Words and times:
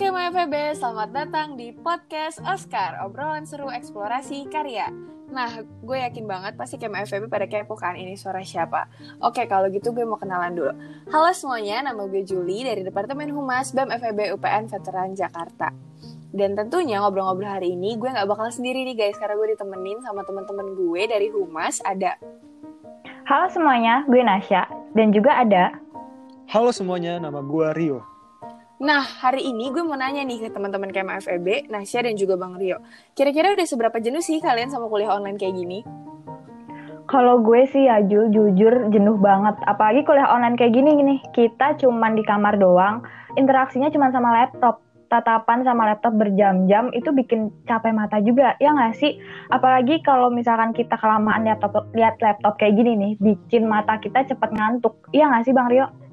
Kema 0.00 0.32
FEB, 0.32 0.80
selamat 0.80 1.12
datang 1.12 1.60
di 1.60 1.76
podcast 1.76 2.40
Oscar, 2.48 3.04
obrolan 3.04 3.44
seru 3.44 3.68
eksplorasi 3.68 4.48
karya. 4.48 4.88
Nah, 5.28 5.60
gue 5.60 5.98
yakin 6.00 6.24
banget 6.24 6.56
pasti 6.56 6.80
Kema 6.80 7.04
FEB 7.04 7.28
pada 7.28 7.44
kepo 7.44 7.76
kan 7.76 8.00
ini 8.00 8.16
suara 8.16 8.40
siapa. 8.40 8.88
Oke, 9.20 9.44
kalau 9.44 9.68
gitu 9.68 9.92
gue 9.92 10.08
mau 10.08 10.16
kenalan 10.16 10.56
dulu. 10.56 10.72
Halo 11.12 11.36
semuanya, 11.36 11.84
nama 11.84 12.00
gue 12.08 12.24
Juli 12.24 12.64
dari 12.64 12.80
Departemen 12.80 13.28
Humas 13.28 13.76
BEM 13.76 13.92
FEB 13.92 14.40
UPN 14.40 14.72
Veteran 14.72 15.12
Jakarta. 15.12 15.68
Dan 16.32 16.56
tentunya 16.56 17.04
ngobrol-ngobrol 17.04 17.60
hari 17.60 17.76
ini 17.76 18.00
gue 18.00 18.08
gak 18.08 18.24
bakal 18.24 18.48
sendiri 18.48 18.88
nih 18.88 18.96
guys, 18.96 19.20
karena 19.20 19.36
gue 19.36 19.52
ditemenin 19.52 20.00
sama 20.00 20.24
teman-teman 20.24 20.80
gue 20.80 21.02
dari 21.12 21.28
Humas 21.28 21.84
ada 21.84 22.16
Halo 23.28 23.52
semuanya, 23.52 24.08
gue 24.08 24.24
Nasya 24.24 24.64
dan 24.96 25.12
juga 25.12 25.36
ada 25.36 25.76
Halo 26.48 26.72
semuanya, 26.72 27.20
nama 27.20 27.44
gue 27.44 27.68
Rio. 27.76 28.09
Nah, 28.80 29.04
hari 29.04 29.44
ini 29.44 29.68
gue 29.68 29.84
mau 29.84 29.92
nanya 29.92 30.24
nih 30.24 30.40
ke 30.40 30.56
teman-teman 30.56 30.88
KMA 30.88 31.20
FEB, 31.20 31.68
Nasya 31.68 32.00
dan 32.00 32.16
juga 32.16 32.40
Bang 32.40 32.56
Rio. 32.56 32.80
Kira-kira 33.12 33.52
udah 33.52 33.68
seberapa 33.68 34.00
jenuh 34.00 34.24
sih 34.24 34.40
kalian 34.40 34.72
sama 34.72 34.88
kuliah 34.88 35.12
online 35.12 35.36
kayak 35.36 35.52
gini? 35.52 35.84
Kalau 37.04 37.44
gue 37.44 37.68
sih 37.68 37.84
ya 37.84 38.00
Jul, 38.00 38.32
jujur 38.32 38.88
jenuh 38.88 39.20
banget. 39.20 39.52
Apalagi 39.68 40.00
kuliah 40.08 40.32
online 40.32 40.56
kayak 40.56 40.72
gini 40.72 40.96
nih. 40.96 41.20
Kita 41.28 41.76
cuman 41.76 42.16
di 42.16 42.24
kamar 42.24 42.56
doang, 42.56 43.04
interaksinya 43.36 43.92
cuma 43.92 44.08
sama 44.16 44.32
laptop. 44.32 44.80
Tatapan 45.12 45.60
sama 45.60 45.84
laptop 45.84 46.16
berjam-jam 46.16 46.88
itu 46.96 47.12
bikin 47.12 47.52
capek 47.68 47.92
mata 47.92 48.16
juga, 48.24 48.56
ya 48.64 48.72
nggak 48.72 48.96
sih? 48.96 49.20
Apalagi 49.52 50.00
kalau 50.00 50.32
misalkan 50.32 50.72
kita 50.72 50.96
kelamaan 50.96 51.44
laptop, 51.44 51.84
lihat 51.92 52.16
laptop 52.24 52.56
kayak 52.56 52.80
gini 52.80 52.96
nih, 52.96 53.12
bikin 53.20 53.68
mata 53.68 54.00
kita 54.00 54.24
cepet 54.24 54.48
ngantuk. 54.56 55.04
Iya 55.12 55.28
nggak 55.28 55.44
sih 55.44 55.52
Bang 55.52 55.68
Rio? 55.68 56.09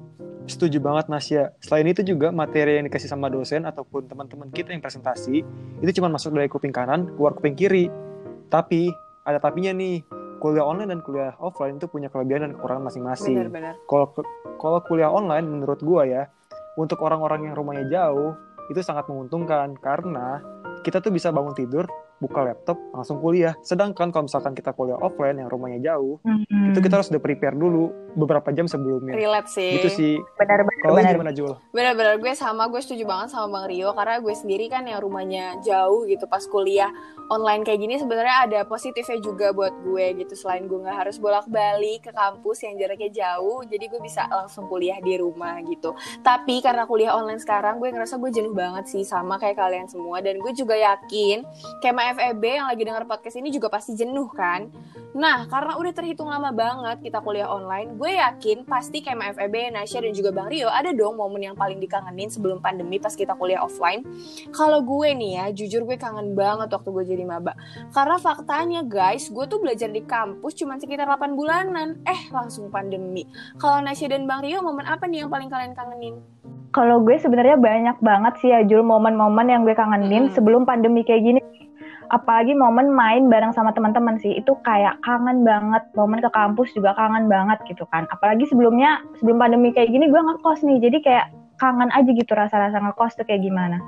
Setuju 0.48 0.80
banget 0.80 1.12
Nasya. 1.12 1.52
Selain 1.60 1.84
itu 1.84 2.00
juga 2.00 2.32
materi 2.32 2.80
yang 2.80 2.88
dikasih 2.88 3.12
sama 3.12 3.28
dosen 3.28 3.68
ataupun 3.68 4.08
teman-teman 4.08 4.48
kita 4.48 4.72
yang 4.72 4.80
presentasi 4.80 5.44
itu 5.78 5.90
cuma 6.00 6.08
masuk 6.08 6.32
dari 6.32 6.48
kuping 6.48 6.72
kanan 6.72 7.12
keluar 7.14 7.36
kuping 7.36 7.52
kiri. 7.52 7.92
Tapi 8.48 8.88
ada 9.28 9.36
tapinya 9.38 9.76
nih. 9.76 10.00
Kuliah 10.38 10.62
online 10.62 10.94
dan 10.94 11.00
kuliah 11.02 11.34
offline 11.42 11.82
itu 11.82 11.90
punya 11.90 12.06
kelebihan 12.06 12.46
dan 12.46 12.52
kekurangan 12.54 12.86
masing-masing. 12.86 13.50
Kalau 13.90 14.06
kalau 14.56 14.78
kuliah 14.86 15.10
online 15.10 15.42
menurut 15.44 15.82
gua 15.82 16.06
ya, 16.06 16.30
untuk 16.78 17.02
orang-orang 17.02 17.50
yang 17.50 17.54
rumahnya 17.58 17.90
jauh 17.90 18.38
itu 18.70 18.78
sangat 18.78 19.10
menguntungkan 19.10 19.74
karena 19.82 20.38
kita 20.86 21.02
tuh 21.02 21.10
bisa 21.10 21.34
bangun 21.34 21.58
tidur 21.58 21.90
buka 22.18 22.46
laptop 22.46 22.78
langsung 22.94 23.18
kuliah. 23.18 23.54
Sedangkan 23.66 24.14
kalau 24.14 24.30
misalkan 24.30 24.54
kita 24.54 24.70
kuliah 24.74 24.98
offline 24.98 25.42
yang 25.42 25.50
rumahnya 25.50 25.94
jauh, 25.94 26.22
Hmm. 26.22 26.70
itu 26.70 26.78
kita 26.78 27.02
harus 27.02 27.10
udah 27.10 27.22
prepare 27.22 27.58
dulu 27.58 27.90
beberapa 28.18 28.50
jam 28.50 28.66
sebelumnya. 28.66 29.14
Relate 29.14 29.48
sih. 29.48 29.78
Gitu 29.78 29.88
sih. 29.94 30.14
benar 30.34 30.66
benar 30.66 30.82
Kalau 30.82 30.94
benar. 30.98 31.14
gimana 31.14 31.32
Jul? 31.32 31.54
Bener-bener 31.70 32.18
gue 32.18 32.32
sama, 32.34 32.66
gue 32.66 32.82
setuju 32.82 33.06
banget 33.06 33.30
sama 33.30 33.46
Bang 33.54 33.66
Rio 33.70 33.94
karena 33.94 34.18
gue 34.18 34.34
sendiri 34.34 34.66
kan 34.66 34.82
yang 34.84 34.98
rumahnya 34.98 35.62
jauh 35.62 36.02
gitu 36.10 36.26
pas 36.26 36.42
kuliah 36.50 36.90
online 37.28 37.62
kayak 37.62 37.80
gini 37.84 37.94
sebenarnya 38.00 38.36
ada 38.48 38.60
positifnya 38.64 39.20
juga 39.20 39.52
buat 39.52 39.72
gue 39.84 40.24
gitu 40.24 40.34
selain 40.34 40.64
gue 40.64 40.80
nggak 40.80 41.06
harus 41.06 41.16
bolak-balik 41.20 42.08
ke 42.08 42.12
kampus 42.12 42.64
yang 42.64 42.74
jaraknya 42.80 43.10
jauh 43.12 43.60
jadi 43.68 43.84
gue 43.86 44.00
bisa 44.00 44.24
langsung 44.32 44.66
kuliah 44.66 44.96
di 45.04 45.20
rumah 45.20 45.60
gitu 45.68 45.92
tapi 46.24 46.64
karena 46.64 46.88
kuliah 46.88 47.12
online 47.14 47.40
sekarang 47.40 47.78
gue 47.78 47.92
ngerasa 47.92 48.16
gue 48.16 48.30
jenuh 48.32 48.56
banget 48.56 48.88
sih 48.88 49.04
sama 49.04 49.36
kayak 49.36 49.60
kalian 49.60 49.86
semua 49.86 50.24
dan 50.24 50.40
gue 50.40 50.52
juga 50.56 50.74
yakin 50.74 51.44
Kema 51.84 52.16
FEB 52.16 52.42
yang 52.42 52.68
lagi 52.68 52.82
denger 52.82 53.04
podcast 53.04 53.36
ini 53.38 53.52
juga 53.52 53.68
pasti 53.68 53.92
jenuh 53.94 54.28
kan 54.32 54.72
nah 55.12 55.44
karena 55.48 55.76
udah 55.76 55.92
terhitung 55.92 56.32
lama 56.32 56.52
banget 56.52 57.04
kita 57.04 57.20
kuliah 57.20 57.48
online 57.48 57.96
gue 57.96 58.07
yakin 58.10 58.64
pasti 58.64 59.04
Kema 59.04 59.36
FEB, 59.36 59.72
Nasya 59.72 60.04
dan 60.04 60.12
juga 60.16 60.30
Bang 60.32 60.48
Rio 60.48 60.68
ada 60.68 60.92
dong 60.92 61.20
momen 61.20 61.44
yang 61.44 61.56
paling 61.56 61.78
dikangenin 61.78 62.32
sebelum 62.32 62.58
pandemi 62.58 62.96
pas 62.96 63.12
kita 63.12 63.36
kuliah 63.36 63.60
offline. 63.60 64.04
Kalau 64.52 64.80
gue 64.84 65.08
nih 65.12 65.32
ya 65.40 65.44
jujur 65.52 65.84
gue 65.84 65.96
kangen 66.00 66.32
banget 66.32 66.72
waktu 66.72 66.88
gue 66.88 67.04
jadi 67.16 67.24
maba. 67.24 67.52
Karena 67.92 68.16
faktanya 68.16 68.80
guys 68.84 69.28
gue 69.28 69.44
tuh 69.46 69.60
belajar 69.60 69.88
di 69.88 70.02
kampus 70.04 70.56
cuma 70.58 70.80
sekitar 70.80 71.08
8 71.08 71.36
bulanan. 71.38 72.00
Eh 72.08 72.28
langsung 72.32 72.72
pandemi. 72.72 73.28
Kalau 73.60 73.80
Nasya 73.84 74.12
dan 74.12 74.24
Bang 74.24 74.44
Rio 74.44 74.60
momen 74.60 74.88
apa 74.88 75.04
nih 75.08 75.26
yang 75.26 75.30
paling 75.30 75.48
kalian 75.48 75.72
kangenin? 75.76 76.20
Kalau 76.68 77.00
gue 77.00 77.16
sebenarnya 77.16 77.56
banyak 77.56 77.96
banget 78.04 78.34
sih 78.44 78.52
ya 78.52 78.60
Jul 78.60 78.84
momen-momen 78.84 79.48
yang 79.48 79.64
gue 79.64 79.72
kangenin 79.72 80.28
Mm-mm. 80.28 80.34
sebelum 80.36 80.68
pandemi 80.68 81.00
kayak 81.00 81.24
gini. 81.24 81.40
Apalagi 82.08 82.56
momen 82.56 82.88
main 82.92 83.28
bareng 83.28 83.52
sama 83.52 83.72
teman-teman 83.76 84.16
sih 84.20 84.40
itu 84.40 84.56
kayak 84.64 84.96
kangen 85.04 85.44
banget. 85.44 85.84
Momen 85.92 86.24
ke 86.24 86.30
kampus 86.32 86.72
juga 86.72 86.96
kangen 86.96 87.28
banget 87.28 87.60
gitu 87.68 87.84
kan. 87.92 88.08
Apalagi 88.08 88.48
sebelumnya 88.48 89.04
sebelum 89.20 89.36
pandemi 89.36 89.72
kayak 89.72 89.92
gini 89.92 90.08
gue 90.08 90.20
ngekos 90.20 90.64
nih. 90.64 90.78
Jadi 90.80 90.98
kayak 91.04 91.26
kangen 91.58 91.90
aja 91.90 92.08
gitu 92.08 92.32
rasa-rasa 92.32 92.78
ngekos 92.78 93.18
tuh 93.18 93.26
kayak 93.26 93.44
gimana. 93.44 93.82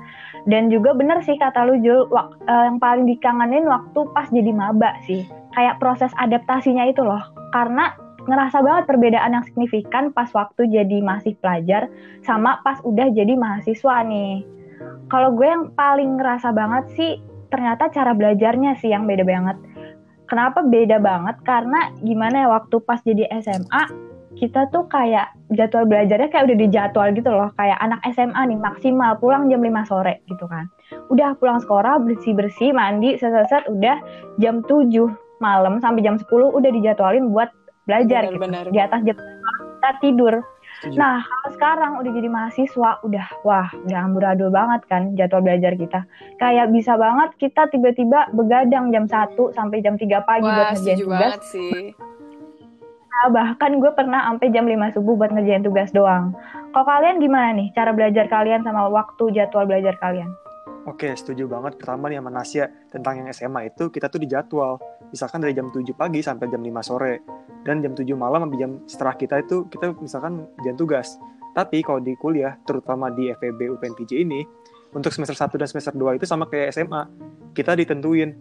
Dan 0.45 0.67
juga 0.69 0.93
bener 0.93 1.23
sih 1.23 1.39
kata 1.39 1.65
lu 1.65 1.79
Jul, 1.81 2.05
wak- 2.11 2.37
eh, 2.45 2.63
yang 2.67 2.77
paling 2.77 3.07
dikangenin 3.07 3.65
waktu 3.65 3.99
pas 4.11 4.27
jadi 4.29 4.51
maba 4.51 4.93
sih. 5.07 5.25
Kayak 5.55 5.79
proses 5.79 6.11
adaptasinya 6.19 6.85
itu 6.85 7.01
loh. 7.01 7.23
Karena 7.55 7.95
ngerasa 8.21 8.61
banget 8.61 8.83
perbedaan 8.85 9.33
yang 9.33 9.45
signifikan 9.47 10.13
pas 10.13 10.29
waktu 10.37 10.69
jadi 10.69 11.01
masih 11.01 11.33
pelajar 11.41 11.89
sama 12.21 12.61
pas 12.61 12.77
udah 12.85 13.09
jadi 13.09 13.33
mahasiswa 13.33 14.05
nih. 14.05 14.45
Kalau 15.09 15.33
gue 15.33 15.47
yang 15.47 15.73
paling 15.73 16.21
ngerasa 16.21 16.53
banget 16.53 16.85
sih 16.95 17.13
ternyata 17.51 17.91
cara 17.91 18.15
belajarnya 18.15 18.79
sih 18.79 18.89
yang 18.89 19.05
beda 19.05 19.27
banget. 19.27 19.59
Kenapa 20.25 20.63
beda 20.63 20.97
banget? 21.03 21.35
Karena 21.43 21.91
gimana 21.99 22.47
ya 22.47 22.49
waktu 22.49 22.79
pas 22.87 23.03
jadi 23.03 23.27
SMA 23.43 23.83
kita 24.39 24.71
tuh 24.71 24.87
kayak 24.87 25.35
jadwal 25.51 25.83
belajarnya 25.83 26.31
kayak 26.31 26.47
udah 26.47 26.57
dijadwal 26.57 27.07
gitu 27.11 27.29
loh. 27.29 27.51
Kayak 27.59 27.77
anak 27.83 27.99
SMA 28.15 28.41
nih 28.47 28.59
maksimal 28.63 29.19
pulang 29.19 29.51
jam 29.51 29.59
5 29.59 29.91
sore 29.91 30.23
gitu 30.31 30.47
kan. 30.47 30.71
Udah 31.11 31.35
pulang 31.35 31.59
sekolah 31.59 31.99
bersih-bersih, 31.99 32.71
mandi, 32.71 33.19
set-set 33.19 33.67
udah 33.67 33.99
jam 34.39 34.63
7 34.63 34.87
malam 35.43 35.83
sampai 35.83 36.01
jam 36.01 36.15
10 36.15 36.25
udah 36.31 36.71
dijadwalin 36.71 37.27
buat 37.35 37.51
belajar 37.85 38.31
gitu. 38.31 38.39
Benar-benar. 38.39 38.71
Di 38.71 38.79
atas 38.79 39.01
jam 39.03 39.17
kita 39.19 39.91
tidur. 39.99 40.33
Nah, 40.97 41.21
kalau 41.21 41.49
sekarang 41.53 41.91
udah 42.01 42.11
jadi 42.11 42.29
mahasiswa, 42.31 42.91
udah 43.05 43.27
wah, 43.45 43.69
udah 43.85 43.99
amburadul 44.01 44.49
banget 44.49 44.81
kan 44.89 45.13
jadwal 45.13 45.45
belajar 45.45 45.77
kita. 45.77 46.09
Kayak 46.41 46.73
bisa 46.73 46.97
banget 46.97 47.37
kita 47.37 47.69
tiba-tiba 47.69 48.33
begadang 48.33 48.89
jam 48.89 49.05
1 49.05 49.37
sampai 49.53 49.77
jam 49.85 49.93
3 49.93 50.25
pagi 50.25 50.47
buat 50.49 50.57
wah 50.57 50.73
ngerjain 50.73 50.97
setuju 50.97 51.05
tugas. 51.05 51.21
banget 51.21 51.41
sih 51.53 51.93
Nah, 53.11 53.27
bahkan 53.29 53.77
gue 53.77 53.91
pernah 53.93 54.25
sampai 54.33 54.49
jam 54.49 54.65
5 54.65 54.97
subuh 54.97 55.13
buat 55.13 55.29
ngerjain 55.29 55.61
tugas 55.61 55.93
doang. 55.93 56.33
Kalau 56.73 56.85
kalian 56.87 57.21
gimana 57.21 57.53
nih 57.53 57.69
cara 57.77 57.93
belajar 57.93 58.25
kalian 58.25 58.65
sama 58.65 58.89
waktu 58.89 59.35
jadwal 59.35 59.69
belajar 59.69 59.93
kalian? 60.01 60.31
Oke, 60.89 61.13
setuju 61.13 61.45
banget. 61.45 61.77
Pertama 61.77 62.09
nih 62.09 62.17
sama 62.17 62.31
Nasya, 62.33 62.65
tentang 62.89 63.21
yang 63.21 63.29
SMA 63.29 63.69
itu 63.69 63.93
kita 63.93 64.09
tuh 64.09 64.17
dijadwal. 64.17 64.81
Misalkan 65.11 65.43
dari 65.43 65.53
jam 65.53 65.67
7 65.69 65.83
pagi 65.93 66.23
sampai 66.23 66.47
jam 66.47 66.63
5 66.63 66.81
sore. 66.81 67.21
Dan 67.61 67.83
jam 67.83 67.93
7 67.93 68.07
malam 68.17 68.47
sampai 68.47 68.57
jam 68.57 68.71
setelah 68.87 69.13
kita 69.19 69.35
itu, 69.43 69.67
kita 69.69 69.93
misalkan 69.99 70.47
jalan 70.65 70.77
tugas. 70.79 71.19
Tapi 71.51 71.83
kalau 71.83 71.99
di 71.99 72.15
kuliah, 72.15 72.55
terutama 72.63 73.11
di 73.11 73.27
FEB 73.29 73.75
UPNPJ 73.75 74.11
ini, 74.23 74.41
untuk 74.95 75.11
semester 75.11 75.35
1 75.35 75.59
dan 75.59 75.67
semester 75.67 75.93
2 75.95 76.17
itu 76.19 76.25
sama 76.25 76.47
kayak 76.47 76.71
SMA. 76.75 77.03
Kita 77.51 77.75
ditentuin 77.75 78.31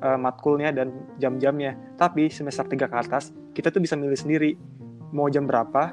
eh, 0.00 0.18
matkulnya 0.18 0.70
dan 0.70 0.94
jam-jamnya. 1.18 1.74
Tapi 1.98 2.30
semester 2.30 2.66
3 2.66 2.86
ke 2.86 2.96
atas, 2.96 3.34
kita 3.54 3.74
tuh 3.74 3.82
bisa 3.82 3.98
milih 3.98 4.16
sendiri 4.16 4.54
mau 5.10 5.26
jam 5.26 5.46
berapa 5.46 5.90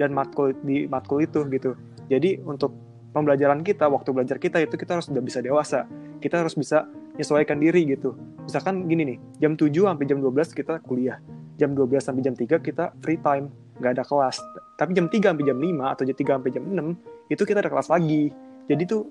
dan 0.00 0.12
matkul 0.12 0.56
di 0.64 0.88
matkul 0.88 1.24
itu 1.24 1.44
gitu. 1.52 1.76
Jadi 2.08 2.40
untuk 2.44 2.72
pembelajaran 3.12 3.64
kita, 3.64 3.88
waktu 3.88 4.12
belajar 4.12 4.36
kita 4.36 4.60
itu 4.60 4.76
kita 4.76 5.00
harus 5.00 5.08
sudah 5.08 5.24
bisa 5.24 5.40
dewasa. 5.40 5.88
Kita 6.20 6.40
harus 6.40 6.56
bisa 6.56 6.88
menyesuaikan 7.16 7.56
diri 7.56 7.88
gitu. 7.88 8.12
Misalkan 8.44 8.84
gini 8.86 9.16
nih, 9.16 9.18
jam 9.40 9.56
7 9.56 9.72
sampai 9.72 10.04
jam 10.04 10.20
12 10.20 10.52
kita 10.52 10.74
kuliah. 10.84 11.18
Jam 11.56 11.72
12 11.72 12.04
sampai 12.04 12.20
jam 12.20 12.36
3 12.36 12.60
kita 12.60 12.92
free 13.00 13.16
time, 13.16 13.48
nggak 13.80 13.96
ada 13.96 14.04
kelas. 14.04 14.36
Tapi 14.76 14.92
jam 14.92 15.08
3 15.08 15.32
sampai 15.32 15.44
jam 15.48 15.56
5 15.56 15.92
atau 15.96 16.04
jam 16.04 16.16
3 16.16 16.36
sampai 16.36 16.50
jam 16.52 16.64
6 16.68 17.32
itu 17.32 17.42
kita 17.42 17.58
ada 17.64 17.70
kelas 17.72 17.88
lagi. 17.88 18.28
Jadi 18.68 18.82
tuh 18.84 19.02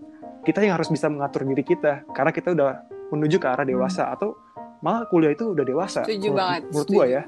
kita 0.45 0.61
yang 0.61 0.77
harus 0.77 0.93
bisa 0.93 1.09
mengatur 1.09 1.41
diri 1.49 1.65
kita 1.65 2.05
karena 2.13 2.29
kita 2.29 2.53
udah 2.53 2.85
menuju 3.09 3.41
ke 3.41 3.47
arah 3.49 3.65
dewasa 3.65 4.13
atau 4.13 4.37
malah 4.85 5.09
kuliah 5.09 5.33
itu 5.33 5.57
udah 5.57 5.65
dewasa. 5.65 6.05
Setuju 6.05 6.29
menurut, 6.29 6.37
banget, 6.37 6.61
Menurut 6.69 6.89
gua 6.93 7.05
ya. 7.09 7.23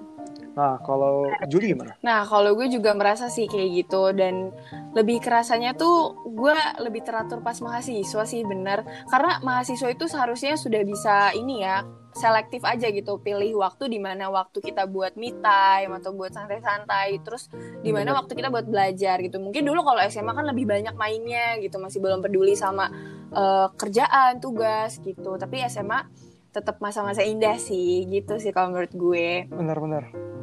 Nah, 0.58 0.82
kalau 0.82 1.30
Juli 1.46 1.78
gimana? 1.78 1.94
Nah, 2.02 2.26
kalau 2.26 2.58
gue 2.58 2.66
juga 2.66 2.98
merasa 2.98 3.30
sih 3.30 3.46
kayak 3.46 3.70
gitu. 3.86 4.10
Dan 4.10 4.50
lebih 4.98 5.22
kerasanya 5.22 5.78
tuh 5.78 6.18
gue 6.26 6.58
lebih 6.82 7.06
teratur 7.06 7.46
pas 7.46 7.62
mahasiswa 7.62 8.26
sih 8.26 8.42
bener. 8.42 8.82
Karena 9.06 9.38
mahasiswa 9.46 9.94
itu 9.94 10.10
seharusnya 10.10 10.58
sudah 10.58 10.82
bisa 10.82 11.30
ini 11.38 11.62
ya 11.62 11.86
selektif 12.18 12.66
aja 12.66 12.90
gitu. 12.90 13.22
Pilih 13.22 13.62
waktu 13.62 13.86
di 13.94 14.02
mana 14.02 14.34
waktu 14.34 14.58
kita 14.58 14.90
buat 14.90 15.14
me 15.14 15.30
time 15.38 16.02
atau 16.02 16.18
buat 16.18 16.34
santai-santai. 16.34 17.22
Terus 17.22 17.54
di 17.86 17.94
mana 17.94 18.18
waktu 18.18 18.34
kita 18.34 18.50
buat 18.50 18.66
belajar 18.66 19.22
gitu. 19.22 19.38
Mungkin 19.38 19.62
dulu 19.62 19.86
kalau 19.86 20.02
SMA 20.10 20.34
kan 20.34 20.46
lebih 20.50 20.66
banyak 20.66 20.98
mainnya 20.98 21.62
gitu. 21.62 21.78
Masih 21.78 22.02
belum 22.02 22.26
peduli 22.26 22.58
sama 22.58 22.90
eh, 23.30 23.68
kerjaan 23.78 24.42
tugas 24.42 24.98
gitu. 25.06 25.38
Tapi 25.38 25.62
SMA 25.70 26.02
tetap 26.50 26.82
masa-masa 26.82 27.22
indah 27.22 27.62
sih. 27.62 28.10
Gitu 28.10 28.42
sih 28.42 28.50
kalau 28.50 28.74
menurut 28.74 28.94
gue. 28.98 29.46
Benar-benar. 29.54 30.37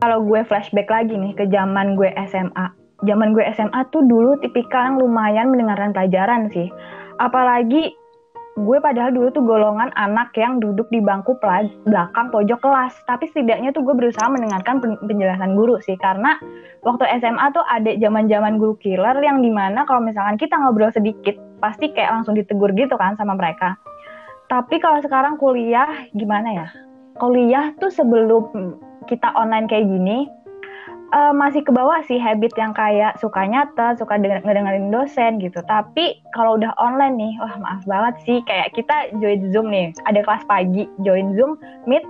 Kalau 0.00 0.24
gue 0.24 0.40
flashback 0.48 0.88
lagi 0.88 1.12
nih 1.12 1.36
ke 1.36 1.44
zaman 1.52 1.92
gue 1.92 2.08
SMA. 2.32 2.66
Zaman 3.04 3.36
gue 3.36 3.44
SMA 3.52 3.80
tuh 3.92 4.00
dulu 4.08 4.40
tipikal 4.40 4.92
yang 4.92 4.96
lumayan 4.96 5.52
mendengarkan 5.52 5.92
pelajaran 5.92 6.48
sih. 6.52 6.68
apalagi 7.20 7.92
gue 8.58 8.78
padahal 8.80 9.12
dulu 9.12 9.28
tuh 9.30 9.44
golongan 9.44 9.92
anak 9.94 10.32
yang 10.34 10.58
duduk 10.58 10.88
di 10.90 10.98
bangku 10.98 11.36
belakang 11.84 12.32
pojok 12.32 12.58
kelas 12.64 12.96
tapi 13.06 13.28
setidaknya 13.30 13.70
tuh 13.70 13.84
gue 13.84 13.94
berusaha 13.94 14.26
mendengarkan 14.26 14.82
penjelasan 15.04 15.54
guru 15.54 15.78
sih 15.84 15.94
karena 16.00 16.40
waktu 16.82 17.04
SMA 17.20 17.46
tuh 17.52 17.62
ada 17.68 17.92
zaman 18.00 18.26
zaman 18.26 18.56
guru 18.58 18.74
killer 18.80 19.20
yang 19.22 19.44
di 19.44 19.52
mana 19.52 19.86
kalau 19.86 20.02
misalkan 20.02 20.40
kita 20.40 20.56
ngobrol 20.58 20.90
sedikit 20.90 21.36
pasti 21.60 21.92
kayak 21.92 22.20
langsung 22.20 22.34
ditegur 22.34 22.72
gitu 22.74 22.96
kan 22.98 23.14
sama 23.14 23.38
mereka 23.38 23.78
tapi 24.50 24.82
kalau 24.82 24.98
sekarang 25.04 25.38
kuliah 25.38 26.08
gimana 26.16 26.48
ya 26.50 26.68
kuliah 27.20 27.70
tuh 27.78 27.92
sebelum 27.92 28.80
kita 29.10 29.34
online 29.34 29.66
kayak 29.66 29.90
gini 29.90 30.30
uh, 31.14 31.32
masih 31.34 31.62
kebawa 31.66 32.02
sih 32.06 32.16
habit 32.18 32.54
yang 32.56 32.72
kayak 32.74 33.18
suka 33.18 33.44
nyata, 33.46 33.98
suka 33.98 34.18
denger 34.18 34.42
ngedengerin 34.46 34.90
dosen 34.90 35.42
gitu. 35.42 35.60
Tapi 35.66 36.22
kalau 36.34 36.56
udah 36.58 36.72
online 36.78 37.16
nih, 37.18 37.32
wah 37.42 37.54
maaf 37.58 37.82
banget 37.86 38.14
sih. 38.24 38.38
Kayak 38.46 38.74
kita 38.74 38.96
join 39.18 39.50
Zoom 39.50 39.68
nih, 39.70 39.94
ada 40.06 40.22
kelas 40.22 40.44
pagi, 40.46 40.86
join 41.02 41.34
Zoom, 41.34 41.58
meet 41.86 42.02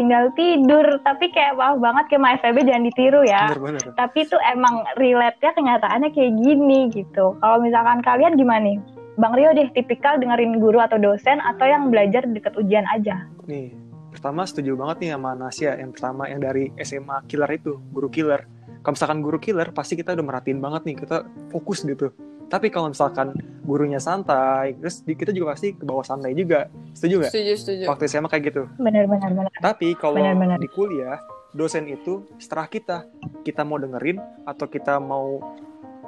tinggal 0.00 0.32
tidur. 0.36 0.84
Tapi 1.04 1.32
kayak 1.32 1.56
maaf 1.56 1.80
banget 1.80 2.04
kayak 2.12 2.22
MyFB 2.22 2.56
jangan 2.64 2.84
ditiru 2.88 3.20
ya. 3.24 3.42
Bener, 3.52 3.60
bener. 3.60 3.82
tapi 3.96 4.24
itu 4.24 4.36
emang 4.48 4.84
relate-nya 4.96 5.50
kenyataannya 5.56 6.10
kayak 6.12 6.32
gini 6.40 6.92
gitu. 6.92 7.36
Kalau 7.40 7.56
misalkan 7.60 8.00
kalian 8.04 8.36
gimana 8.36 8.72
nih? 8.72 8.78
Bang 9.20 9.36
Rio 9.36 9.52
deh 9.52 9.68
tipikal 9.76 10.16
dengerin 10.16 10.56
guru 10.56 10.80
atau 10.80 10.96
dosen 10.96 11.36
atau 11.44 11.68
yang 11.68 11.92
belajar 11.92 12.24
deket 12.24 12.56
ujian 12.56 12.88
aja? 12.88 13.28
Nih 13.44 13.81
pertama 14.12 14.44
setuju 14.44 14.76
banget 14.76 14.96
nih 15.02 15.10
sama 15.16 15.30
Nasya. 15.34 15.72
Yang 15.80 15.90
pertama 15.98 16.22
yang 16.28 16.40
dari 16.44 16.68
SMA 16.84 17.24
killer 17.26 17.50
itu 17.50 17.80
guru 17.90 18.12
killer. 18.12 18.44
Kalau 18.82 18.94
misalkan 18.98 19.18
guru 19.24 19.38
killer 19.40 19.68
pasti 19.72 19.94
kita 19.96 20.12
udah 20.12 20.24
merhatiin 20.26 20.60
banget 20.60 20.82
nih 20.84 20.96
kita 21.00 21.24
fokus 21.50 21.82
gitu. 21.82 22.12
Tapi 22.52 22.68
kalau 22.68 22.92
misalkan 22.92 23.32
gurunya 23.64 23.96
santai 23.96 24.76
terus 24.76 25.00
kita 25.06 25.32
juga 25.32 25.56
pasti 25.56 25.72
ke 25.72 25.84
bawah 25.88 26.04
santai 26.04 26.36
juga. 26.36 26.68
Setuju 26.92 27.24
nggak? 27.24 27.32
Setuju 27.32 27.52
setuju. 27.56 27.84
Waktu 27.88 28.04
SMA 28.12 28.28
kayak 28.28 28.44
gitu. 28.52 28.62
Benar 28.76 29.08
benar 29.08 29.30
benar. 29.32 29.52
Tapi 29.62 29.96
kalau 29.96 30.20
di 30.60 30.68
kuliah 30.68 31.16
dosen 31.56 31.88
itu 31.88 32.28
setelah 32.36 32.68
kita 32.68 33.08
kita 33.40 33.64
mau 33.64 33.80
dengerin 33.80 34.20
atau 34.44 34.68
kita 34.68 35.00
mau 35.00 35.40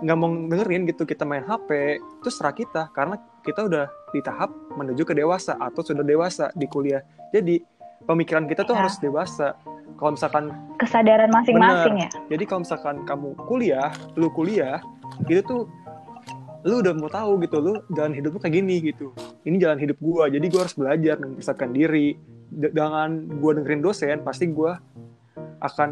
nggak 0.05 0.19
mau 0.19 0.29
dengerin 0.29 0.85
gitu 0.91 1.09
kita 1.09 1.25
main 1.25 1.47
HP 1.49 1.97
itu 1.97 2.29
setelah 2.29 2.53
kita. 2.53 2.83
Karena 2.93 3.17
kita 3.41 3.65
udah 3.65 3.87
di 4.13 4.21
tahap 4.21 4.53
menuju 4.77 5.03
ke 5.07 5.15
dewasa 5.17 5.57
atau 5.57 5.81
sudah 5.81 6.05
dewasa 6.05 6.53
di 6.53 6.69
kuliah. 6.69 7.01
Jadi 7.33 7.63
pemikiran 8.05 8.45
kita 8.49 8.65
tuh 8.65 8.77
ya. 8.77 8.87
harus 8.87 8.97
dewasa. 9.01 9.59
Kalau 9.95 10.11
misalkan 10.19 10.51
kesadaran 10.77 11.31
masing-masing 11.31 11.95
ya? 12.07 12.11
Jadi 12.29 12.45
kalau 12.45 12.61
misalkan 12.67 12.97
kamu 13.07 13.29
kuliah 13.47 13.91
lu 14.19 14.29
kuliah 14.33 14.83
itu 15.31 15.41
tuh 15.45 15.71
lu 16.65 16.81
udah 16.81 16.97
mau 16.97 17.13
tahu 17.13 17.45
gitu 17.45 17.61
lu 17.61 17.73
jalan 17.93 18.17
hidup 18.17 18.37
lu 18.37 18.41
kayak 18.41 18.55
gini 18.59 18.93
gitu. 18.93 19.13
Ini 19.45 19.57
jalan 19.61 19.79
hidup 19.79 19.99
gua 20.01 20.27
jadi 20.33 20.45
gua 20.49 20.61
harus 20.67 20.77
belajar 20.77 21.17
mempersiapkan 21.21 21.71
diri. 21.71 22.17
Dengan 22.55 23.27
gua 23.43 23.59
dengerin 23.59 23.83
dosen 23.83 24.23
pasti 24.23 24.47
gua 24.51 24.79
akan 25.63 25.91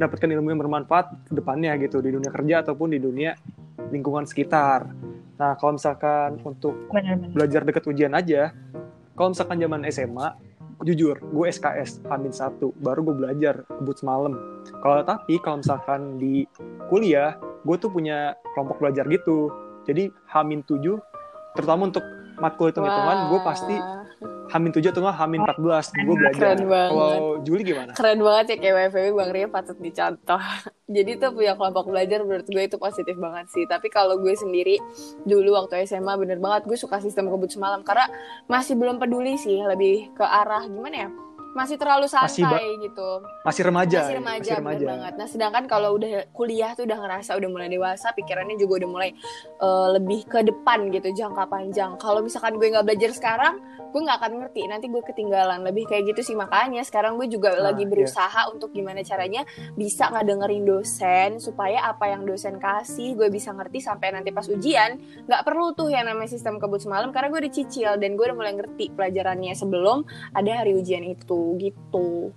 dapatkan 0.00 0.32
ilmu 0.32 0.48
yang 0.56 0.60
bermanfaat 0.64 1.28
ke 1.28 1.32
depannya 1.36 1.76
gitu 1.76 2.00
di 2.00 2.14
dunia 2.14 2.32
kerja 2.32 2.64
ataupun 2.64 2.96
di 2.96 2.98
dunia 3.02 3.36
lingkungan 3.92 4.24
sekitar. 4.24 4.88
Nah, 5.36 5.56
kalau 5.56 5.76
misalkan 5.76 6.40
untuk 6.44 6.88
belajar 7.32 7.64
dekat 7.64 7.84
ujian 7.88 8.12
aja, 8.12 8.52
kalau 9.16 9.32
misalkan 9.32 9.56
zaman 9.60 9.80
SMA, 9.88 10.28
jujur 10.84 11.16
gue 11.20 11.46
SKS 11.48 12.04
Hamin 12.08 12.32
satu. 12.32 12.72
Baru 12.80 13.04
gue 13.04 13.16
belajar 13.16 13.64
kebut 13.68 13.96
semalam. 14.00 14.32
Kalau 14.80 15.04
tapi 15.04 15.36
kalau 15.40 15.60
misalkan 15.60 16.16
di 16.16 16.48
kuliah 16.88 17.36
gue 17.64 17.76
tuh 17.76 17.92
punya 17.92 18.32
kelompok 18.56 18.80
belajar 18.80 19.04
gitu. 19.08 19.52
Jadi 19.84 20.08
Hamin 20.32 20.64
tujuh 20.64 20.96
terutama 21.56 21.90
untuk 21.90 22.04
matkul 22.40 22.72
hitung-hitungan 22.72 23.28
gue 23.28 23.40
pasti 23.44 23.76
Hamin 24.50 24.70
tujuh 24.74 24.90
atau 24.90 25.02
nggak 25.06 25.18
Hamin 25.22 25.40
14 25.46 25.62
gue 25.94 26.14
belajar. 26.18 26.40
Keren 26.42 26.60
banget. 26.66 26.90
Kalau 26.90 27.14
Juli 27.46 27.62
gimana? 27.62 27.90
Keren 27.94 28.20
banget 28.20 28.44
ya 28.50 28.56
kayak 28.58 28.74
WFW 28.90 29.06
Bang 29.14 29.30
Ria 29.30 29.46
patut 29.46 29.78
dicontoh. 29.78 30.42
Jadi 30.96 31.10
tuh 31.22 31.30
punya 31.30 31.54
kelompok 31.54 31.84
belajar 31.86 32.18
menurut 32.26 32.46
gue 32.50 32.62
itu 32.66 32.76
positif 32.76 33.14
banget 33.16 33.46
sih. 33.54 33.64
Tapi 33.70 33.86
kalau 33.88 34.18
gue 34.18 34.34
sendiri 34.34 34.82
dulu 35.22 35.54
waktu 35.54 35.86
SMA 35.86 36.12
bener 36.18 36.42
banget 36.42 36.66
gue 36.66 36.78
suka 36.78 36.98
sistem 36.98 37.30
kebut 37.30 37.54
semalam 37.54 37.86
karena 37.86 38.10
masih 38.50 38.74
belum 38.74 38.98
peduli 38.98 39.38
sih 39.38 39.62
lebih 39.62 40.10
ke 40.18 40.24
arah 40.26 40.66
gimana 40.66 41.06
ya? 41.06 41.10
masih 41.50 41.76
terlalu 41.76 42.06
santai 42.06 42.30
masih 42.30 42.86
gitu. 42.86 43.08
Masih 43.42 43.62
remaja. 43.66 44.00
Masih 44.06 44.16
remaja, 44.22 44.38
masih 44.38 44.54
remaja. 44.62 44.86
banget. 44.86 45.12
Nah, 45.18 45.26
sedangkan 45.26 45.64
kalau 45.66 45.98
udah 45.98 46.30
kuliah 46.30 46.70
tuh 46.78 46.86
udah 46.86 46.98
ngerasa 47.02 47.34
udah 47.34 47.48
mulai 47.50 47.68
dewasa, 47.68 48.14
pikirannya 48.14 48.54
juga 48.54 48.84
udah 48.84 48.90
mulai 48.90 49.10
uh, 49.58 49.88
lebih 49.98 50.30
ke 50.30 50.46
depan 50.46 50.94
gitu, 50.94 51.10
jangka 51.10 51.50
panjang. 51.50 51.98
Kalau 51.98 52.22
misalkan 52.22 52.54
gue 52.54 52.70
nggak 52.70 52.86
belajar 52.86 53.10
sekarang, 53.10 53.58
gue 53.90 54.00
nggak 54.00 54.18
akan 54.22 54.32
ngerti. 54.42 54.62
Nanti 54.70 54.86
gue 54.86 55.02
ketinggalan. 55.02 55.66
Lebih 55.66 55.90
kayak 55.90 56.14
gitu 56.14 56.32
sih 56.32 56.36
makanya 56.38 56.82
sekarang 56.86 57.18
gue 57.18 57.26
juga 57.26 57.52
nah, 57.54 57.70
lagi 57.70 57.84
iya. 57.84 57.90
berusaha 57.90 58.42
yeah. 58.46 58.52
untuk 58.54 58.70
gimana 58.70 59.02
caranya 59.02 59.42
bisa 59.74 60.08
nggak 60.08 60.26
dengerin 60.26 60.64
dosen 60.64 61.30
supaya 61.42 61.90
apa 61.90 62.10
yang 62.10 62.24
dosen 62.24 62.56
kasih 62.56 63.18
gue 63.18 63.28
bisa 63.28 63.50
ngerti 63.50 63.82
sampai 63.82 64.14
nanti 64.14 64.30
pas 64.30 64.46
ujian 64.46 64.96
nggak 65.26 65.42
perlu 65.42 65.74
tuh 65.74 65.90
yang 65.90 66.06
namanya 66.06 66.30
sistem 66.30 66.62
kebut 66.62 66.80
semalam 66.80 67.10
karena 67.10 67.28
gue 67.28 67.40
udah 67.46 67.52
cicil 67.52 67.90
dan 67.98 68.14
gue 68.14 68.24
udah 68.24 68.36
mulai 68.38 68.54
ngerti 68.56 68.94
pelajarannya 68.94 69.52
sebelum 69.52 70.06
ada 70.32 70.62
hari 70.62 70.78
ujian 70.78 71.02
itu 71.04 71.58
gitu. 71.58 72.30